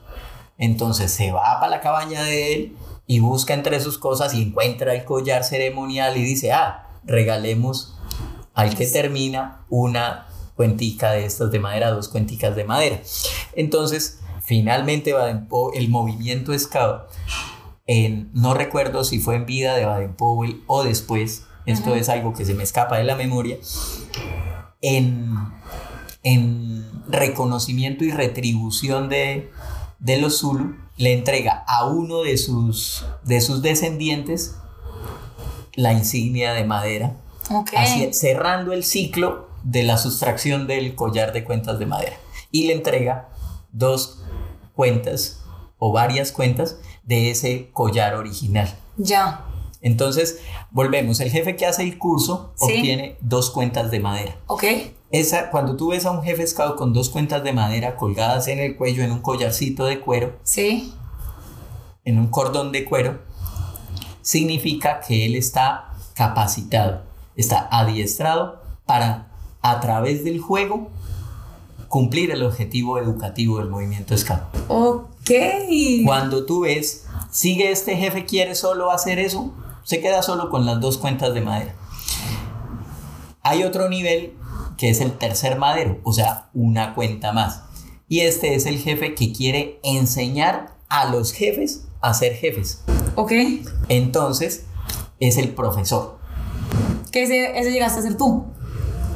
[0.57, 2.75] Entonces se va para la cabaña de él
[3.11, 7.97] y busca entre sus cosas y encuentra el collar ceremonial y dice, ah, regalemos
[8.53, 13.01] al que termina una cuentica de estas de madera, dos cuenticas de madera.
[13.53, 15.13] Entonces, finalmente
[15.73, 17.01] el movimiento Scout,
[17.85, 22.45] en, no recuerdo si fue en vida de Baden-Powell o después, esto es algo que
[22.45, 23.57] se me escapa de la memoria,
[24.79, 25.35] en,
[26.23, 29.51] en reconocimiento y retribución de,
[29.99, 34.55] de los Zulu, le entrega a uno de sus, de sus descendientes
[35.73, 37.15] la insignia de madera,
[38.11, 42.17] cerrando el ciclo de la sustracción del collar de cuentas de madera.
[42.51, 43.29] Y le entrega
[43.71, 44.23] dos
[44.75, 45.41] cuentas
[45.79, 48.71] o varias cuentas de ese collar original.
[48.97, 49.45] Ya.
[49.81, 50.39] Entonces,
[50.69, 51.19] volvemos.
[51.19, 54.37] El jefe que hace el curso obtiene dos cuentas de madera.
[54.45, 54.65] Ok.
[55.11, 58.59] Esa, cuando tú ves a un jefe scout con dos cuentas de madera colgadas en
[58.59, 60.93] el cuello en un collarcito de cuero, sí.
[62.05, 63.19] en un cordón de cuero,
[64.21, 67.01] significa que él está capacitado,
[67.35, 69.31] está adiestrado para,
[69.61, 70.89] a través del juego,
[71.89, 74.43] cumplir el objetivo educativo del movimiento scout.
[74.69, 75.31] Ok.
[76.05, 79.53] Cuando tú ves, sigue este jefe, quiere solo hacer eso,
[79.83, 81.75] se queda solo con las dos cuentas de madera.
[83.43, 84.35] Hay otro nivel
[84.81, 87.61] que es el tercer madero, o sea, una cuenta más.
[88.07, 92.83] Y este es el jefe que quiere enseñar a los jefes a ser jefes.
[93.13, 93.31] Ok.
[93.89, 94.65] Entonces,
[95.19, 96.17] es el profesor.
[97.11, 98.47] ¿Qué ese, ese llegaste a ser tú?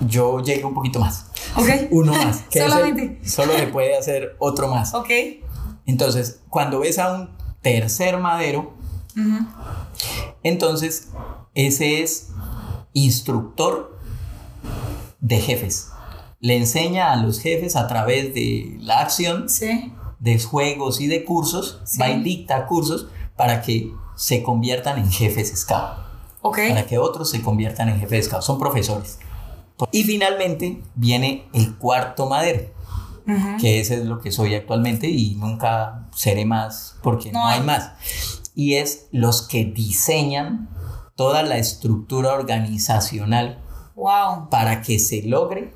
[0.08, 1.32] Yo llegué un poquito más.
[1.56, 1.68] Ok.
[1.90, 2.44] Uno más.
[2.52, 3.28] Que Solamente.
[3.28, 4.94] solo le puede hacer otro más.
[4.94, 5.10] Ok.
[5.88, 7.32] Entonces, cuando ves a un
[7.64, 8.76] tercer madero,
[10.44, 11.08] entonces
[11.56, 12.30] ese es
[12.94, 13.96] instructor
[15.26, 15.90] de jefes.
[16.40, 19.48] Le enseña a los jefes a través de la acción,
[20.20, 25.52] de juegos y de cursos, va y dicta cursos para que se conviertan en jefes
[25.56, 26.06] scout.
[26.42, 28.44] Para que otros se conviertan en jefes scout.
[28.44, 29.20] Son profesores.
[29.92, 32.72] Y finalmente viene el cuarto madero,
[33.60, 37.92] que ese es lo que soy actualmente y nunca seré más porque no hay más.
[38.54, 40.70] Y es los que diseñan
[41.16, 43.65] toda la estructura organizacional
[43.96, 44.50] Wow.
[44.50, 45.74] Para que se logre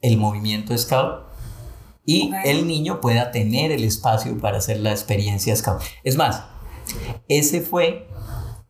[0.00, 1.24] el movimiento Scout
[2.04, 5.80] y el niño pueda tener el espacio para hacer la experiencia Scout.
[6.02, 6.42] Es más,
[7.28, 8.08] ese fue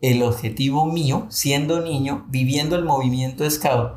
[0.01, 3.93] el objetivo mío siendo niño, viviendo el movimiento Scout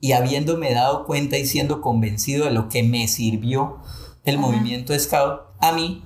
[0.00, 3.78] y habiéndome dado cuenta y siendo convencido de lo que me sirvió
[4.24, 6.02] el movimiento Scout a mí.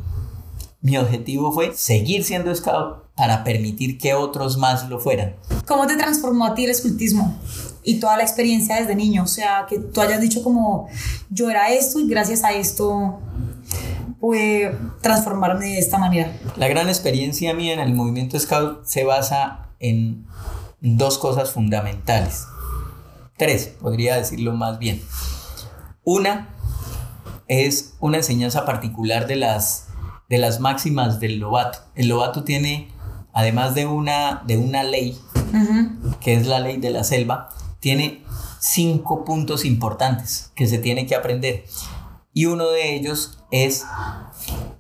[0.81, 5.37] Mi objetivo fue seguir siendo Scout para permitir que otros más lo fueran.
[5.67, 7.39] ¿Cómo te transformó a ti el escultismo?
[7.85, 9.23] Y toda la experiencia desde niño.
[9.23, 10.89] O sea, que tú hayas dicho como
[11.31, 13.21] yo era esto y gracias a esto
[14.21, 16.33] pude transformarme de esta manera.
[16.57, 20.27] La gran experiencia mía en el movimiento Scout se basa en
[20.81, 22.45] dos cosas fundamentales.
[23.37, 25.03] Tres, podría decirlo más bien.
[26.05, 26.49] Una
[27.49, 29.89] es una enseñanza particular de las,
[30.29, 31.79] de las máximas del Lobato.
[31.95, 32.93] El Lobato tiene,
[33.33, 35.19] además de una, de una ley,
[36.21, 37.49] que es la ley de la selva,
[37.81, 38.23] tiene
[38.61, 41.65] cinco puntos importantes que se tiene que aprender.
[42.33, 43.85] Y uno de ellos es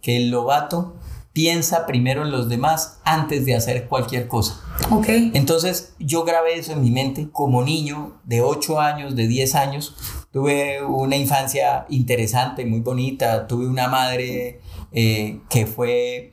[0.03, 0.96] que el lobato
[1.32, 4.61] piensa primero en los demás antes de hacer cualquier cosa.
[4.90, 5.09] Ok.
[5.34, 9.96] Entonces yo grabé eso en mi mente como niño de 8 años, de 10 años.
[10.32, 13.46] Tuve una infancia interesante, muy bonita.
[13.46, 14.61] Tuve una madre
[14.92, 16.32] eh, que fue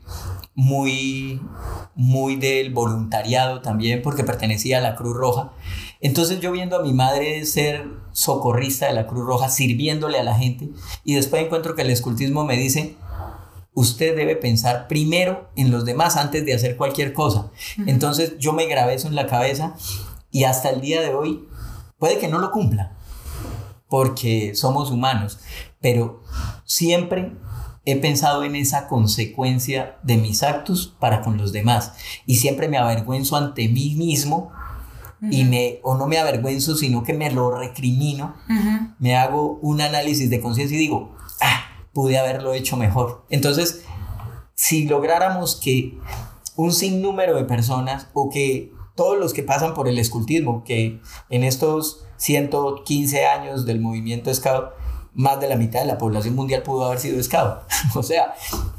[0.56, 1.40] muy,
[1.96, 5.52] muy del voluntariado también porque pertenecía a la Cruz Roja.
[6.00, 10.36] Entonces yo viendo a mi madre ser socorrista de la Cruz Roja, sirviéndole a la
[10.36, 10.70] gente,
[11.04, 12.96] y después encuentro que el escultismo me dice,
[13.74, 17.52] usted debe pensar primero en los demás antes de hacer cualquier cosa.
[17.86, 19.76] Entonces yo me grabé eso en la cabeza
[20.32, 21.48] y hasta el día de hoy
[22.00, 22.98] puede que no lo cumpla,
[23.88, 25.40] porque somos humanos,
[25.80, 26.24] pero
[26.66, 27.34] siempre
[27.86, 31.94] he pensado en esa consecuencia de mis actos para con los demás
[32.26, 34.52] y siempre me avergüenzo ante mí mismo
[35.22, 38.36] y me, o no me avergüenzo, sino que me lo recrimino,
[39.00, 41.64] me hago un análisis de conciencia y digo, ah,
[41.94, 43.26] pude haberlo hecho mejor.
[43.30, 43.84] Entonces,
[44.54, 45.98] si lográramos que
[46.56, 51.00] un sinnúmero de personas o que todos los que pasan por el escultismo, que
[51.30, 54.72] en estos 115 años del movimiento Scout,
[55.18, 57.58] más de la mitad de la población mundial pudo haber sido scout.
[57.96, 58.36] o sea,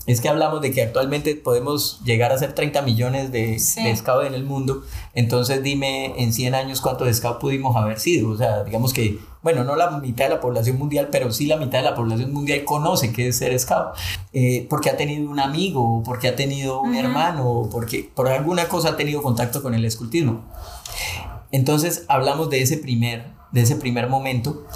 [0.06, 4.34] es que hablamos de que actualmente podemos llegar a ser 30 millones de, scout en
[4.34, 4.84] el mundo.
[5.14, 8.30] Entonces dime en 100 años cuántos scout pudimos haber sido.
[8.30, 11.56] O sea, digamos que, bueno, no la mitad de la población mundial, pero sí la
[11.56, 13.96] mitad de la población mundial conoce qué es ser scout.
[14.32, 18.90] Eh, porque ha tenido un amigo, porque ha tenido un hermano, porque por alguna cosa
[18.90, 20.44] ha tenido contacto con el escultismo.
[21.50, 24.66] Entonces hablamos de ese primer, de ese primer momento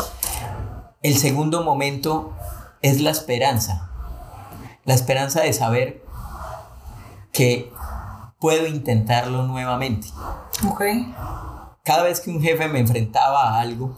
[1.02, 2.32] el segundo momento
[2.80, 3.90] es la esperanza.
[4.84, 6.04] La esperanza de saber
[7.32, 7.72] que
[8.38, 10.08] puedo intentarlo nuevamente.
[10.68, 10.82] Ok.
[11.84, 13.96] Cada vez que un jefe me enfrentaba a algo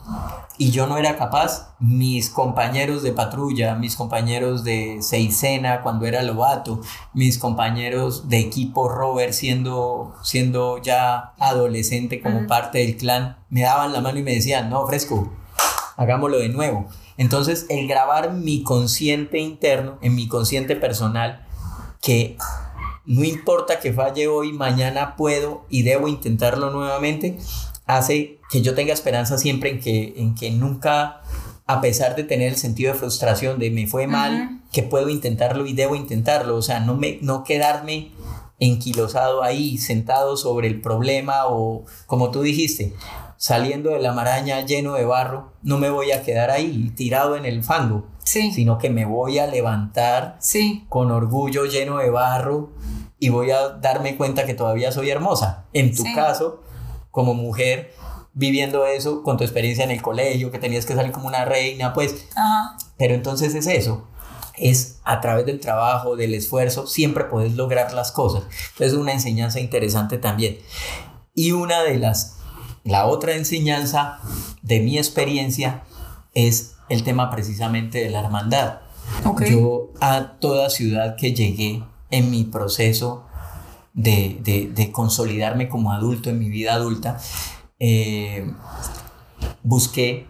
[0.56, 6.22] y yo no era capaz, mis compañeros de patrulla, mis compañeros de Seisena cuando era
[6.22, 6.80] Lobato,
[7.12, 13.92] mis compañeros de equipo Robert siendo, siendo ya adolescente como parte del clan, me daban
[13.92, 15.30] la mano y me decían, no, fresco,
[15.96, 16.86] hagámoslo de nuevo.
[17.16, 21.46] Entonces, el grabar mi consciente interno, en mi consciente personal,
[22.00, 22.36] que
[23.06, 27.38] no importa que falle hoy, mañana puedo y debo intentarlo nuevamente,
[27.86, 31.22] hace que yo tenga esperanza siempre en que, en que nunca,
[31.66, 35.66] a pesar de tener el sentido de frustración de me fue mal, que puedo intentarlo
[35.66, 38.10] y debo intentarlo, o sea, no, me, no quedarme
[38.58, 42.94] enquilosado ahí, sentado sobre el problema o como tú dijiste,
[43.44, 47.44] saliendo de la maraña lleno de barro, no me voy a quedar ahí tirado en
[47.44, 50.38] el fango, sino que me voy a levantar
[50.88, 52.72] con orgullo lleno de barro
[53.18, 55.66] y voy a darme cuenta que todavía soy hermosa.
[55.74, 56.62] En tu caso,
[57.10, 57.92] como mujer,
[58.32, 61.92] viviendo eso con tu experiencia en el colegio, que tenías que salir como una reina,
[61.92, 62.26] pues,
[62.96, 64.08] pero entonces es eso,
[64.56, 68.44] es a través del trabajo, del esfuerzo, siempre puedes lograr las cosas.
[68.78, 70.56] Es una enseñanza interesante también.
[71.34, 72.38] Y una de las,
[72.84, 74.20] la otra enseñanza
[74.62, 75.82] de mi experiencia
[76.34, 78.80] es el tema precisamente de la hermandad.
[79.48, 83.24] Yo a toda ciudad que llegué en mi proceso
[83.92, 87.18] de, consolidarme como adulto, en mi vida adulta,
[87.78, 88.50] eh,
[89.62, 90.26] busqué,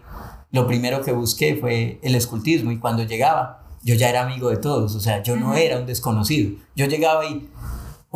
[0.51, 4.57] lo primero que busqué fue el escultismo y cuando llegaba yo ya era amigo de
[4.57, 6.57] todos, o sea, yo no era un desconocido.
[6.75, 7.47] Yo llegaba y,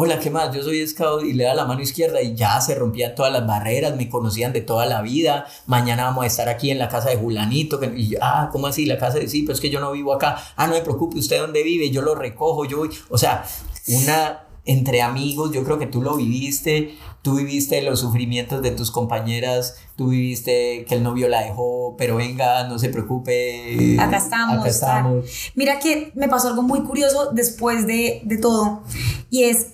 [0.02, 0.56] hola, ¿qué más?
[0.56, 3.46] Yo soy scout y le da la mano izquierda y ya se rompían todas las
[3.46, 7.10] barreras, me conocían de toda la vida, mañana vamos a estar aquí en la casa
[7.10, 8.86] de Julanito, y yo, ah, ¿cómo así?
[8.86, 11.20] La casa de sí, pero es que yo no vivo acá, ah, no me preocupe,
[11.20, 11.90] ¿usted dónde vive?
[11.90, 13.44] Yo lo recojo, yo voy, o sea,
[13.88, 18.92] una entre amigos, yo creo que tú lo viviste, tú viviste los sufrimientos de tus
[18.92, 23.98] compañeras, tú viviste que el novio la dejó, pero venga, no se preocupe.
[24.00, 24.60] Acá estamos.
[24.60, 25.26] Acá estamos.
[25.56, 28.84] Mira que me pasó algo muy curioso después de, de todo,
[29.32, 29.70] y es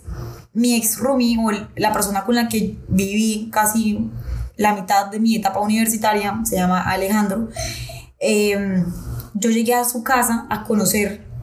[0.54, 4.00] mi ex roomie o la persona con la que viví casi
[4.56, 7.50] la mitad de mi etapa universitaria, se llama Alejandro.
[8.18, 8.86] Em,
[9.34, 11.35] yo llegué a su casa a conocer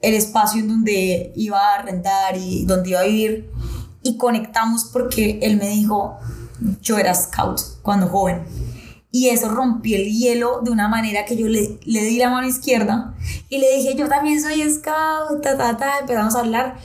[0.00, 3.50] el espacio en donde iba a rentar y donde iba a vivir
[4.02, 6.16] y conectamos porque él me dijo,
[6.80, 8.42] yo era scout cuando joven.
[9.10, 12.46] Y eso rompió el hielo de una manera que yo le, le di la mano
[12.46, 13.14] izquierda
[13.48, 16.76] y le dije, yo también soy scout, ta, ta, ta, empezamos a hablar.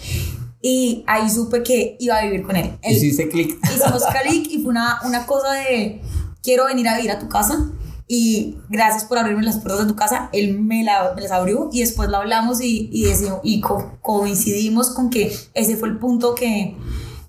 [0.62, 2.78] Y ahí supe que iba a vivir con él.
[2.84, 3.60] Hiciste clic.
[3.64, 6.02] Hicimos clic y fue una, una cosa de,
[6.42, 7.72] quiero venir a vivir a tu casa
[8.14, 10.28] y gracias por abrirme las puertas de tu casa.
[10.34, 13.06] Él me, la, las abrió y después lo hablamos y, y,
[13.42, 13.62] y
[14.02, 16.76] coincidimos con que ese fue el punto que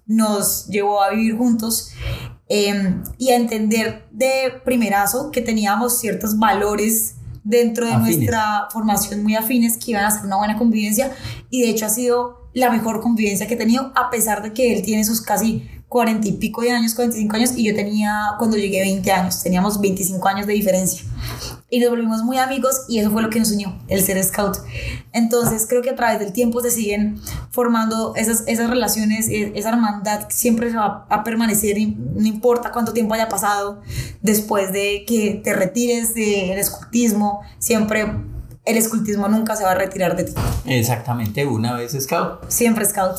[0.07, 1.93] nos llevó a vivir juntos
[2.49, 7.15] em, y a entender de primerazo que teníamos ciertos valores
[7.45, 11.13] dentro de nuestra formación muy afines que iban a ser una buena convivencia
[11.49, 14.75] y de hecho ha sido la mejor convivencia que he tenido a pesar de que
[14.75, 18.57] él tiene sus casi cuarenta y pico de años, 45 años, y yo tenía, cuando
[18.57, 21.03] llegué, 20 años, teníamos 25 años de diferencia.
[21.69, 24.57] Y nos volvimos muy amigos y eso fue lo que nos unió, el ser scout.
[25.13, 27.21] Entonces creo que a través del tiempo se siguen
[27.51, 33.13] formando esas, esas relaciones, e, esa hermandad siempre va a permanecer, no importa cuánto tiempo
[33.13, 33.83] haya pasado
[34.23, 38.07] después de que te retires del escultismo, siempre
[38.65, 40.33] el escultismo nunca se va a retirar de ti.
[40.67, 42.49] Exactamente, una vez scout.
[42.49, 43.17] Siempre scout.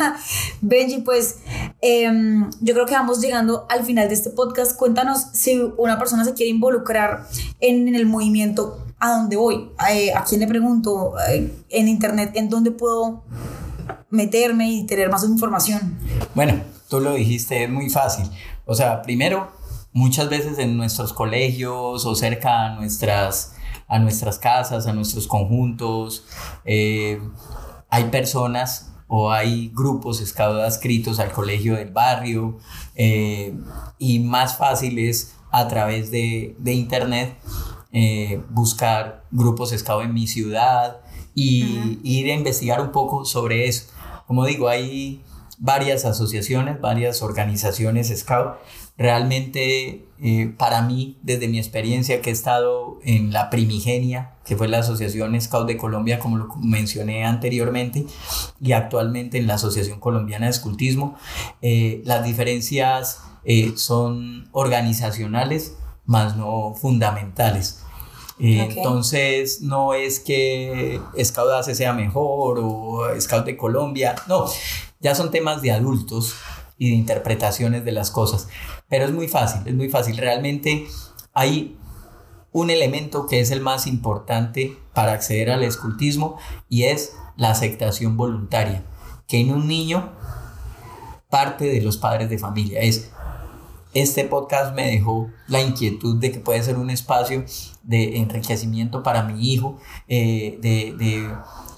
[0.60, 1.36] Benji, pues
[1.80, 4.76] em, yo creo que vamos llegando al final de este podcast.
[4.76, 7.28] Cuéntanos si una persona se quiere involucrar
[7.60, 9.70] en, el movimiento, ¿a dónde voy?
[9.90, 11.14] Eh, ¿A quién le pregunto?
[11.28, 13.22] Eh, en internet, ¿en dónde puedo
[14.10, 15.96] meterme y tener más información?
[16.34, 18.28] Bueno, tú lo dijiste, es muy fácil.
[18.64, 19.52] O sea, primero,
[19.92, 23.54] muchas veces en nuestros colegios o cerca a nuestras,
[23.88, 26.24] a nuestras casas, a nuestros conjuntos,
[26.64, 27.20] eh,
[27.88, 32.58] hay personas o hay grupos scout adscritos al colegio del barrio
[32.94, 33.54] eh,
[33.98, 37.36] y más fácil es a través de, de internet
[37.92, 41.02] eh, buscar grupos scout en mi ciudad
[41.34, 43.84] y ir a investigar un poco sobre eso.
[44.26, 45.22] Como digo, hay
[45.58, 48.56] varias asociaciones, varias organizaciones scout
[48.98, 54.68] Realmente eh, para mí, desde mi experiencia que he estado en la primigenia, que fue
[54.68, 58.06] la Asociación Scout de Colombia, como lo mencioné anteriormente,
[58.60, 61.16] y actualmente en la Asociación Colombiana de Escultismo,
[61.60, 67.80] eh, las diferencias eh, son organizacionales, más no fundamentales.
[68.38, 74.46] Entonces, no es que Scout ACE sea mejor o Scout de Colombia, no,
[75.00, 76.34] ya son temas de adultos
[76.78, 78.48] y de interpretaciones de las cosas.
[78.92, 80.18] Pero es muy fácil, es muy fácil.
[80.18, 80.86] Realmente
[81.32, 81.78] hay
[82.52, 86.36] un elemento que es el más importante para acceder al escultismo
[86.68, 88.84] y es la aceptación voluntaria,
[89.26, 90.12] que en un niño
[91.30, 92.80] parte de los padres de familia.
[92.80, 93.10] Es,
[93.94, 97.46] este podcast me dejó la inquietud de que puede ser un espacio
[97.82, 101.34] de enriquecimiento para mi hijo, eh, de, de,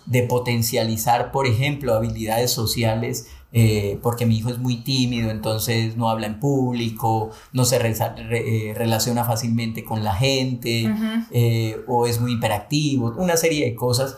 [0.06, 6.10] de potencializar, por ejemplo, habilidades sociales eh, porque mi hijo es muy tímido, entonces no
[6.10, 10.92] habla en público, no se eh, relaciona fácilmente con la gente,
[11.30, 14.16] eh, o es muy hiperactivo, una serie de cosas.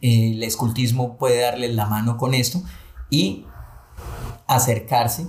[0.00, 2.62] el escultismo puede darle la mano con esto
[3.10, 3.44] y
[4.46, 5.26] acercarse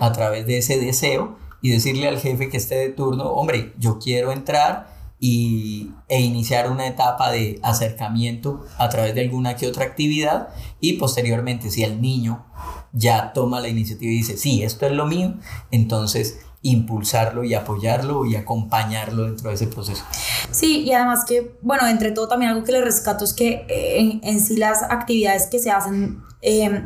[0.00, 3.98] a través de ese deseo y decirle al jefe que esté de turno, hombre, yo
[3.98, 9.84] quiero entrar y, e iniciar una etapa de acercamiento a través de alguna que otra
[9.84, 10.48] actividad
[10.80, 12.46] y posteriormente si el niño
[12.92, 15.34] ya toma la iniciativa y dice, sí, esto es lo mío,
[15.70, 20.04] entonces impulsarlo y apoyarlo y acompañarlo dentro de ese proceso.
[20.50, 24.00] Sí, y además que, bueno, entre todo también algo que le rescato es que eh,
[24.00, 26.84] en, en sí las actividades que se hacen eh,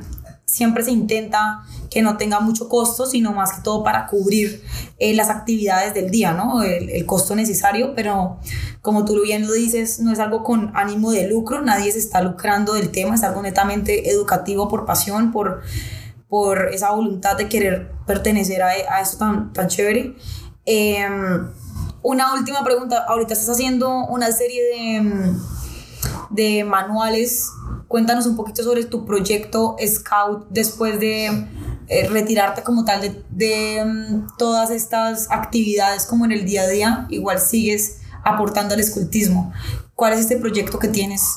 [0.53, 4.63] siempre se intenta que no tenga mucho costo, sino más que todo para cubrir
[4.99, 6.63] eh, las actividades del día, ¿no?
[6.63, 8.39] El, costo necesario, pero
[8.83, 12.21] como tú bien lo dices, no es algo con ánimo de lucro, nadie se está
[12.21, 15.63] lucrando del tema, es algo netamente educativo por pasión, por,
[16.29, 20.15] por esa voluntad de querer pertenecer a, a esto tan, tan chévere.
[20.67, 21.49] Em,
[22.03, 25.35] una última pregunta, ahorita estás haciendo una serie de,
[26.31, 27.49] de manuales
[27.93, 31.27] Cuéntanos un poquito sobre tu proyecto Scout después de
[31.89, 37.07] eh, retirarte como tal de, mm, todas estas actividades como en el día a día.
[37.11, 39.53] Igual sigues aportando al escultismo.
[39.95, 41.37] ¿Cuál es este proyecto que tienes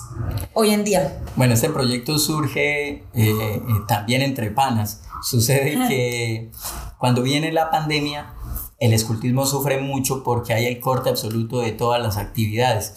[0.54, 1.22] hoy en día?
[1.36, 5.02] Bueno, este proyecto surge eh, eh, también entre panas.
[5.24, 6.52] Sucede que
[6.98, 8.34] cuando viene la pandemia,
[8.80, 12.94] el escultismo sufre mucho porque hay el corte absoluto de todas las actividades.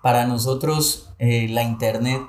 [0.00, 2.22] Para nosotros, la internet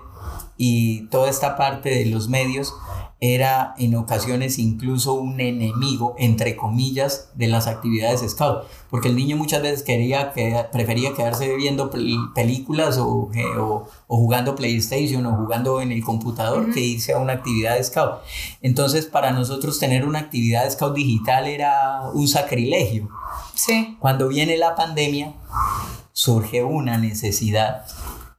[0.57, 2.73] y toda esta parte de los medios
[3.21, 9.37] era en ocasiones incluso un enemigo, entre comillas, de las actividades scout, porque el niño
[9.37, 15.91] muchas veces quería que, prefería quedarse viendo películas o, o, jugando PlayStation o jugando en
[15.91, 18.19] el computador que irse a una actividad scout.
[18.61, 23.09] Entonces, para nosotros tener una actividad scout digital era un sacrilegio.
[23.55, 23.97] Sí.
[23.99, 25.33] Cuando viene la pandemia,
[26.11, 27.85] surge una necesidad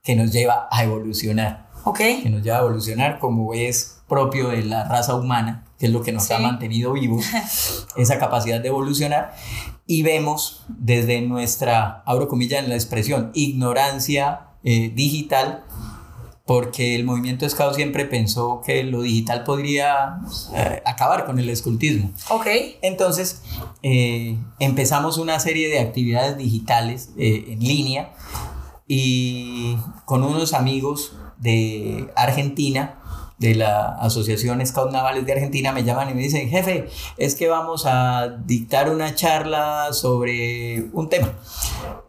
[0.03, 4.87] que nos lleva a evolucionar que nos lleva a evolucionar como es propio de la
[4.87, 7.25] raza humana, que es lo que nos ha mantenido vivos,
[7.95, 9.33] esa capacidad de evolucionar.
[9.85, 15.63] Y vemos desde nuestra, abro comillas en la expresión, ignorancia eh, digital,
[16.45, 20.19] porque el movimiento Scout siempre pensó que lo digital podría
[20.55, 22.11] eh, acabar con el escultismo.
[22.29, 22.47] Ok.
[22.81, 23.41] Entonces
[23.83, 28.13] eh, empezamos una serie de actividades digitales en línea
[28.87, 32.99] y con unos amigos de Argentina,
[33.37, 36.87] de la Asociación Scout Navales de Argentina, me llaman y me dicen, jefe,
[37.17, 41.33] es que vamos a dictar una charla sobre un tema.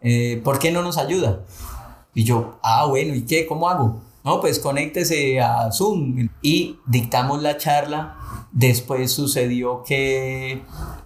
[0.01, 1.41] Eh, ¿Por qué no nos ayuda?
[2.15, 3.45] Y yo, ah, bueno, ¿y qué?
[3.45, 4.01] ¿Cómo hago?
[4.23, 8.15] No, pues conéctese a Zoom y dictamos la charla.
[8.51, 10.63] Después sucedió que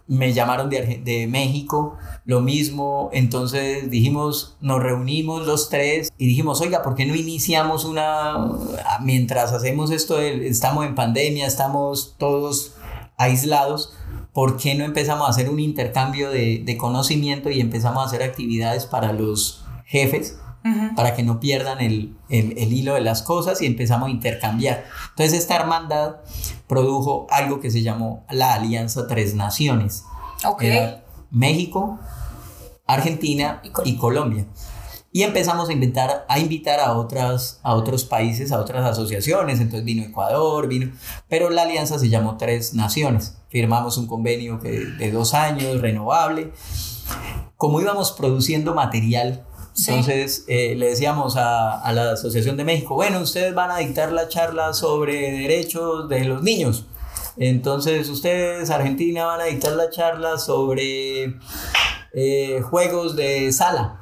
[0.07, 6.61] me llamaron de, de México, lo mismo, entonces dijimos, nos reunimos los tres y dijimos,
[6.61, 8.49] oiga, ¿por qué no iniciamos una,
[9.01, 12.75] mientras hacemos esto, estamos en pandemia, estamos todos
[13.17, 13.93] aislados,
[14.33, 18.23] ¿por qué no empezamos a hacer un intercambio de, de conocimiento y empezamos a hacer
[18.23, 20.37] actividades para los jefes?
[20.95, 24.85] Para que no pierdan el, el, el, hilo de las cosas y empezamos a intercambiar.
[25.09, 26.17] Entonces esta hermandad
[26.67, 30.05] produjo algo que se llamó la Alianza Tres Naciones.
[30.45, 30.63] Ok.
[30.63, 31.99] Era México,
[32.87, 33.93] Argentina Y Colombia.
[33.93, 34.45] y Colombia.
[35.15, 39.59] Y empezamos a invitar, a invitar a, otras, a otros países, a otras asociaciones.
[39.59, 40.91] Entonces vino Ecuador, vino.
[41.29, 43.37] Pero la alianza se llamó Tres Naciones.
[43.49, 46.51] Firmamos un convenio que, de dos años, renovable.
[47.57, 49.89] Como íbamos produciendo material, Sí.
[49.91, 54.11] entonces eh, le decíamos a, a la Asociación de México: bueno, ustedes van a dictar
[54.11, 56.85] la charla sobre derechos de los niños.
[57.37, 61.35] Entonces ustedes, Argentina, van a dictar la charla sobre
[62.13, 64.01] eh, juegos de sala,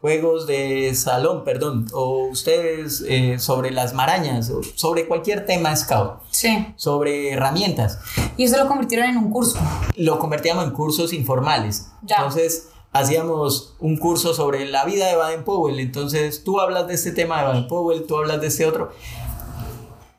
[0.00, 6.20] juegos de salón, perdón, o ustedes eh, sobre las marañas, o sobre cualquier tema scout,
[6.30, 6.66] Sí.
[6.76, 8.00] sobre herramientas.
[8.36, 9.56] Y eso lo convirtieron en un curso.
[9.96, 11.86] Lo convertíamos en cursos informales.
[12.02, 12.16] Ya.
[12.16, 15.78] Entonces hacíamos un curso sobre la vida de Baden Powell.
[15.80, 18.92] Entonces tú hablas de este tema de Baden Powell, tú hablas de este otro.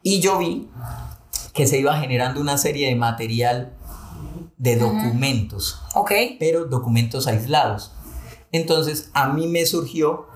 [0.02, 0.70] Y yo vi
[1.54, 3.74] que se iba generando una serie de material
[4.58, 6.12] de documentos Ok.
[6.40, 7.92] pero documentos aislados.
[8.52, 10.28] Entonces a mí me surgió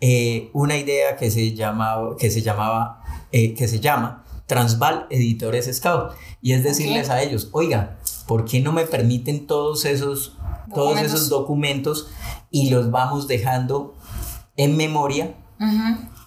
[0.00, 3.02] eh, una idea que se llamaba, que se llamaba,
[3.32, 7.14] eh, que se llama Transval Editores Scout y es decirles Ok.
[7.14, 10.36] a ellos, oiga, ¿por qué no me permiten todos esos,
[10.74, 11.14] todos Documentos.
[11.14, 12.08] esos documentos
[12.50, 13.94] y los vamos dejando
[14.56, 15.34] en memoria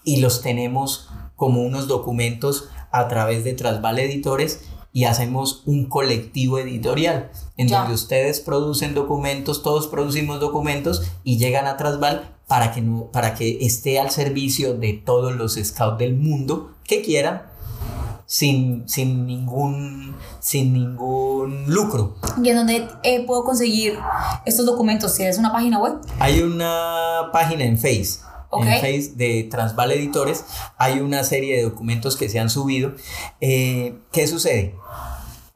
[0.03, 4.61] y los tenemos como unos documentos a través de Transval Editores
[4.93, 7.79] y hacemos un colectivo editorial en Ya.
[7.79, 13.35] donde ustedes producen documentos, todos producimos documentos y llegan a Transval para que, no, para
[13.35, 17.41] que esté al servicio de todos los scouts del mundo que quieran
[18.25, 22.15] sin, sin, ningún, sin ningún lucro.
[22.41, 23.99] ¿Y en dónde eh, puedo conseguir
[24.45, 25.15] estos documentos?
[25.15, 25.99] ¿Tienes una página web?
[26.19, 28.19] Hay una página en Face.
[28.49, 28.65] Ok.
[28.65, 30.45] En Face de Transval Editores
[30.77, 32.93] hay una serie de documentos que se han subido.
[33.41, 34.75] Eh, ¿Qué sucede?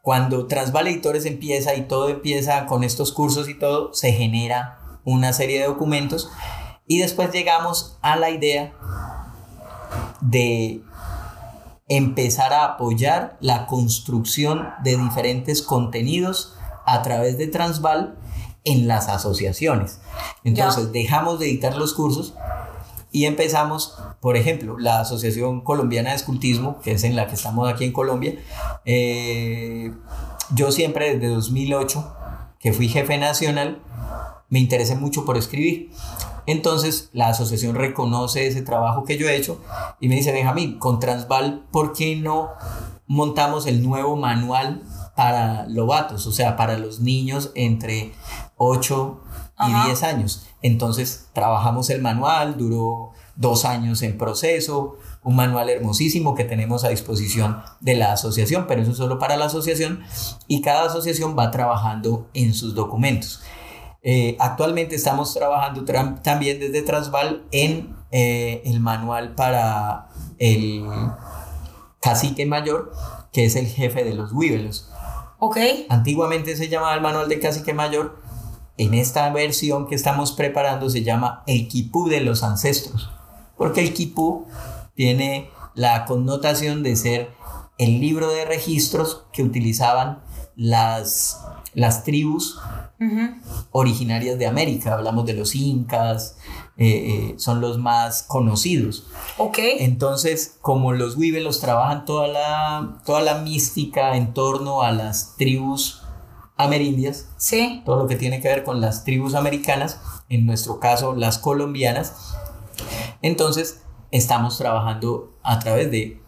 [0.01, 5.33] Cuando Transval Editores empieza y todo empieza con estos cursos y todo, se genera una
[5.33, 6.29] serie de documentos
[6.87, 8.73] y después llegamos a la idea
[10.21, 10.81] de
[11.89, 16.55] empezar a apoyar la construcción de diferentes contenidos
[16.85, 18.17] a través de Transval
[18.63, 19.99] en las asociaciones.
[20.43, 22.35] Entonces dejamos de editar los cursos
[23.11, 27.67] y empezamos, por ejemplo, la Asociación Colombiana de Escultismo, que es en la que estamos
[27.67, 28.35] aquí en Colombia.
[28.85, 29.91] eh,
[30.55, 32.15] yo siempre desde 2008,
[32.59, 33.81] que fui jefe nacional,
[34.49, 35.91] me interesé mucho por escribir.
[36.49, 39.61] Entonces la asociación reconoce ese trabajo que yo he hecho
[39.99, 42.49] y me dice, Benjamín, con Transval, ¿por qué no
[43.05, 44.81] montamos el nuevo manual
[45.15, 46.25] para lobatos?
[46.25, 48.13] O sea, para los niños entre
[48.57, 49.21] 8
[49.59, 49.85] y Ajá.
[49.85, 50.47] 10 años.
[50.63, 56.89] Entonces trabajamos el manual, duró dos años en proceso, un manual hermosísimo que tenemos a
[56.89, 60.01] disposición de la asociación, pero eso es solo para la asociación
[60.47, 63.43] y cada asociación va trabajando en sus documentos.
[64.01, 70.07] Eh, actualmente estamos trabajando tra- también desde Transval en eh, el manual para
[70.37, 70.87] el
[72.01, 72.93] cacique mayor,
[73.33, 74.89] que es el jefe de los huíbelos.
[75.39, 75.57] Ok.
[75.89, 78.21] Antiguamente se llamaba el manual de cacique mayor.
[78.77, 83.09] En esta versión que estamos preparando se llama el quipú de los ancestros.
[83.57, 84.47] Porque el quipú
[84.95, 87.31] tiene la connotación de ser
[87.77, 90.23] el libro de registros que utilizaban
[90.55, 91.41] las,
[91.73, 92.59] las tribus
[93.71, 94.93] Originarias de América.
[94.93, 96.37] Hablamos de los incas,
[96.77, 99.07] eh, eh, son los más conocidos.
[99.37, 99.57] Ok.
[99.79, 106.03] Entonces, como los los trabajan toda la, toda la mística en torno a las tribus
[106.57, 107.81] amerindias, Sí.
[107.85, 112.35] todo lo que tiene que ver con las tribus americanas, en nuestro caso las colombianas,
[113.21, 113.81] entonces
[114.11, 116.21] estamos trabajando a través de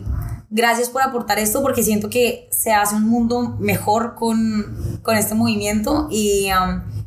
[0.52, 5.34] gracias por aportar esto porque siento que se hace un mundo mejor con, con este
[5.34, 6.48] movimiento y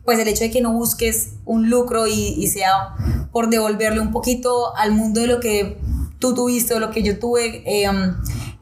[0.03, 2.95] pues el hecho de que no busques un lucro y, y sea
[3.31, 5.77] por devolverle un poquito al mundo de lo que
[6.19, 7.87] tú tuviste o lo que yo tuve, eh,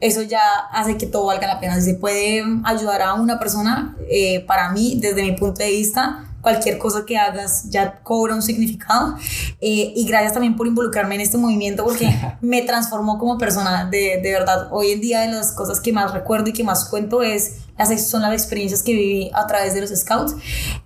[0.00, 1.76] eso ya hace que todo valga la pena.
[1.76, 6.33] Si se puede ayudar a una persona, eh, para mí, desde mi punto de vista,
[6.44, 9.16] cualquier cosa que hagas ya cobra un significado.
[9.60, 12.08] Eh, y gracias también por involucrarme en este movimiento porque
[12.40, 14.68] me transformó como persona, de, de, verdad.
[14.70, 18.08] Hoy en día de las cosas que más recuerdo y que más cuento es, las,
[18.08, 20.36] son las experiencias que viví a través de los scouts.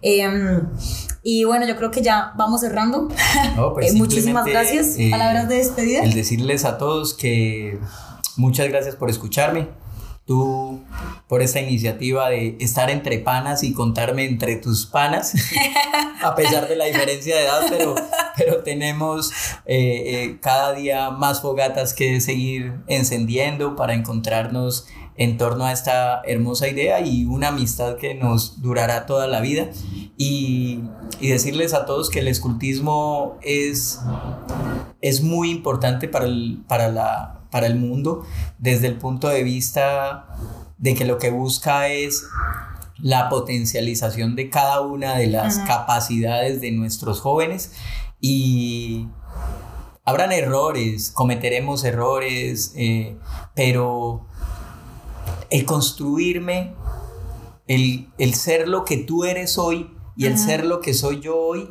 [0.00, 0.62] Em,
[1.22, 3.08] y bueno, yo creo que ya vamos cerrando.
[3.74, 4.96] Pues muchísimas gracias.
[5.10, 6.02] Palabras de despedida.
[6.02, 7.78] El decirles a todos que
[8.38, 9.66] Muchas gracias por escucharme.
[10.28, 10.84] Tú
[11.26, 15.34] por esta iniciativa de estar entre panas y contarme entre tus panas,
[16.22, 17.94] a pesar de la diferencia de edad, pero,
[18.36, 19.32] pero tenemos
[19.64, 24.86] eh, eh, cada día más fogatas que seguir encendiendo para encontrarnos
[25.16, 29.70] en torno a esta hermosa idea y una amistad que nos durará toda la vida.
[30.18, 30.80] Y,
[31.20, 33.98] y decirles a todos que el escultismo es,
[35.00, 38.24] es muy importante para, el, para la para el mundo
[38.58, 40.28] desde el punto de vista
[40.78, 42.24] de que lo que busca es
[43.00, 47.72] la potencialización de cada una de las capacidades de nuestros jóvenes
[48.20, 49.06] y
[50.04, 53.16] habrán errores, cometeremos errores, eh,
[53.54, 54.26] pero
[55.50, 56.74] el construirme,
[57.66, 61.70] el, ser lo que tú eres hoy y el ser lo que soy yo hoy,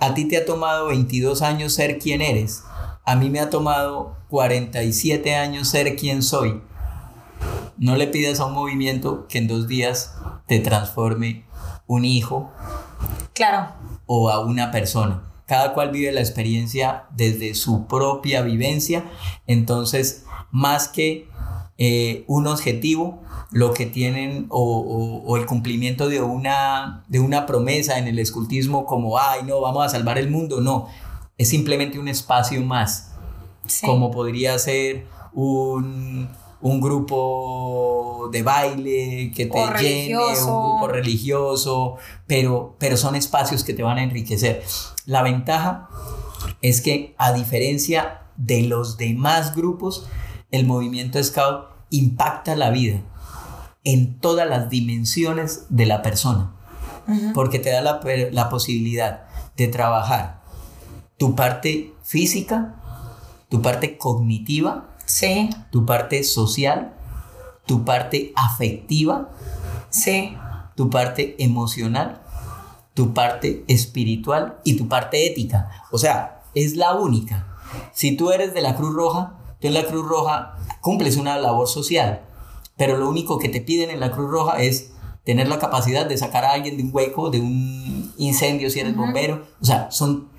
[0.00, 2.64] a ti te ha tomado 22 años ser quien eres
[3.04, 6.62] a mí me ha tomado 47 años ser quien soy.
[7.76, 10.14] No le pidas a un movimiento que en dos días
[10.46, 11.44] te transforme
[11.86, 12.50] un hijo.
[13.34, 13.72] Claro.
[14.06, 15.22] O a una persona.
[15.46, 19.04] Cada cual vive la experiencia desde su propia vivencia.
[19.46, 21.28] Entonces, más que
[21.76, 27.98] eh, un objetivo, lo que tienen o, o, el cumplimiento de una, de una promesa
[27.98, 30.88] en el escultismo como, ay, no, vamos a salvar el mundo, no,
[31.36, 33.12] es simplemente un espacio más,
[33.84, 36.28] como podría ser un,
[36.62, 41.96] grupo de baile que te llene, un grupo religioso,
[42.26, 44.62] pero, pero son espacios que te van a enriquecer.
[45.06, 45.88] La ventaja
[46.62, 50.06] es que a diferencia de los demás grupos,
[50.50, 53.00] el movimiento Scout impacta la vida
[53.82, 56.54] en todas las dimensiones de la persona,
[57.34, 58.00] porque te da la,
[58.30, 60.43] la posibilidad de trabajar
[61.24, 62.74] tu parte física,
[63.48, 65.48] tu parte cognitiva, sí.
[65.70, 66.92] tu parte social,
[67.64, 69.30] tu parte afectiva,
[69.88, 70.36] sí.
[70.76, 72.20] tu parte emocional,
[72.92, 75.70] tu parte espiritual y tu parte ética.
[75.92, 77.46] O sea, es la única.
[77.94, 79.32] Si tú eres de la Cruz Roja,
[79.62, 82.20] tú en la Cruz Roja cumples una labor social,
[82.76, 84.92] pero lo único que te piden en la Cruz Roja es
[85.24, 88.94] tener la capacidad de sacar a alguien de un hueco, de un incendio si eres
[88.94, 89.46] bombero.
[89.62, 90.33] O sea, son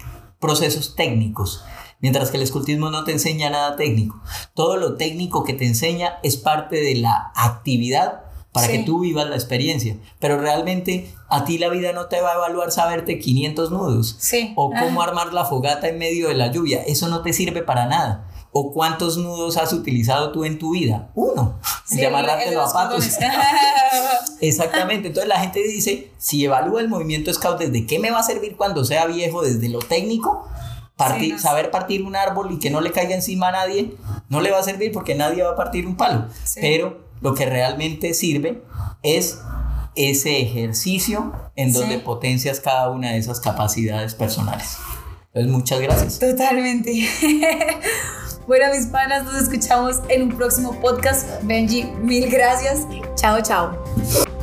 [0.46, 1.64] procesos técnicos,
[2.00, 4.22] mientras que el escultismo no te enseña nada técnico.
[4.54, 9.28] Todo lo técnico que te enseña es parte de la actividad para que tú vivas
[9.28, 13.72] la experiencia, pero realmente a ti la vida no te va a evaluar saberte 500
[13.72, 14.18] nudos
[14.56, 17.88] o cómo armar la fogata en medio de la lluvia, eso no te sirve para
[17.88, 18.25] nada.
[18.58, 21.10] ¿O cuántos nudos has utilizado tú en tu vida?
[21.14, 21.60] Uno.
[21.86, 22.00] Sí,
[22.54, 23.06] los patos.
[24.40, 25.10] Exactamente.
[25.10, 28.56] Entonces la gente dice, si evalúa el movimiento scout, ¿desde qué me va a servir
[28.56, 29.42] cuando sea viejo?
[29.42, 30.48] ¿Desde lo técnico?
[30.96, 33.94] Partir, Saber partir un árbol y que no le caiga encima a nadie,
[34.30, 36.28] no le va a servir porque nadie va a partir un palo.
[36.56, 38.64] Pero lo que realmente sirve
[39.04, 39.38] es
[39.96, 44.78] ese ejercicio en donde potencias cada una de esas capacidades personales.
[45.34, 46.20] Entonces, muchas gracias.
[46.20, 47.06] Totalmente.
[48.48, 51.28] Bueno, mis panas, nos escuchamos en un próximo podcast.
[51.44, 52.86] Benji, mil gracias.
[53.16, 54.35] Chao, chao.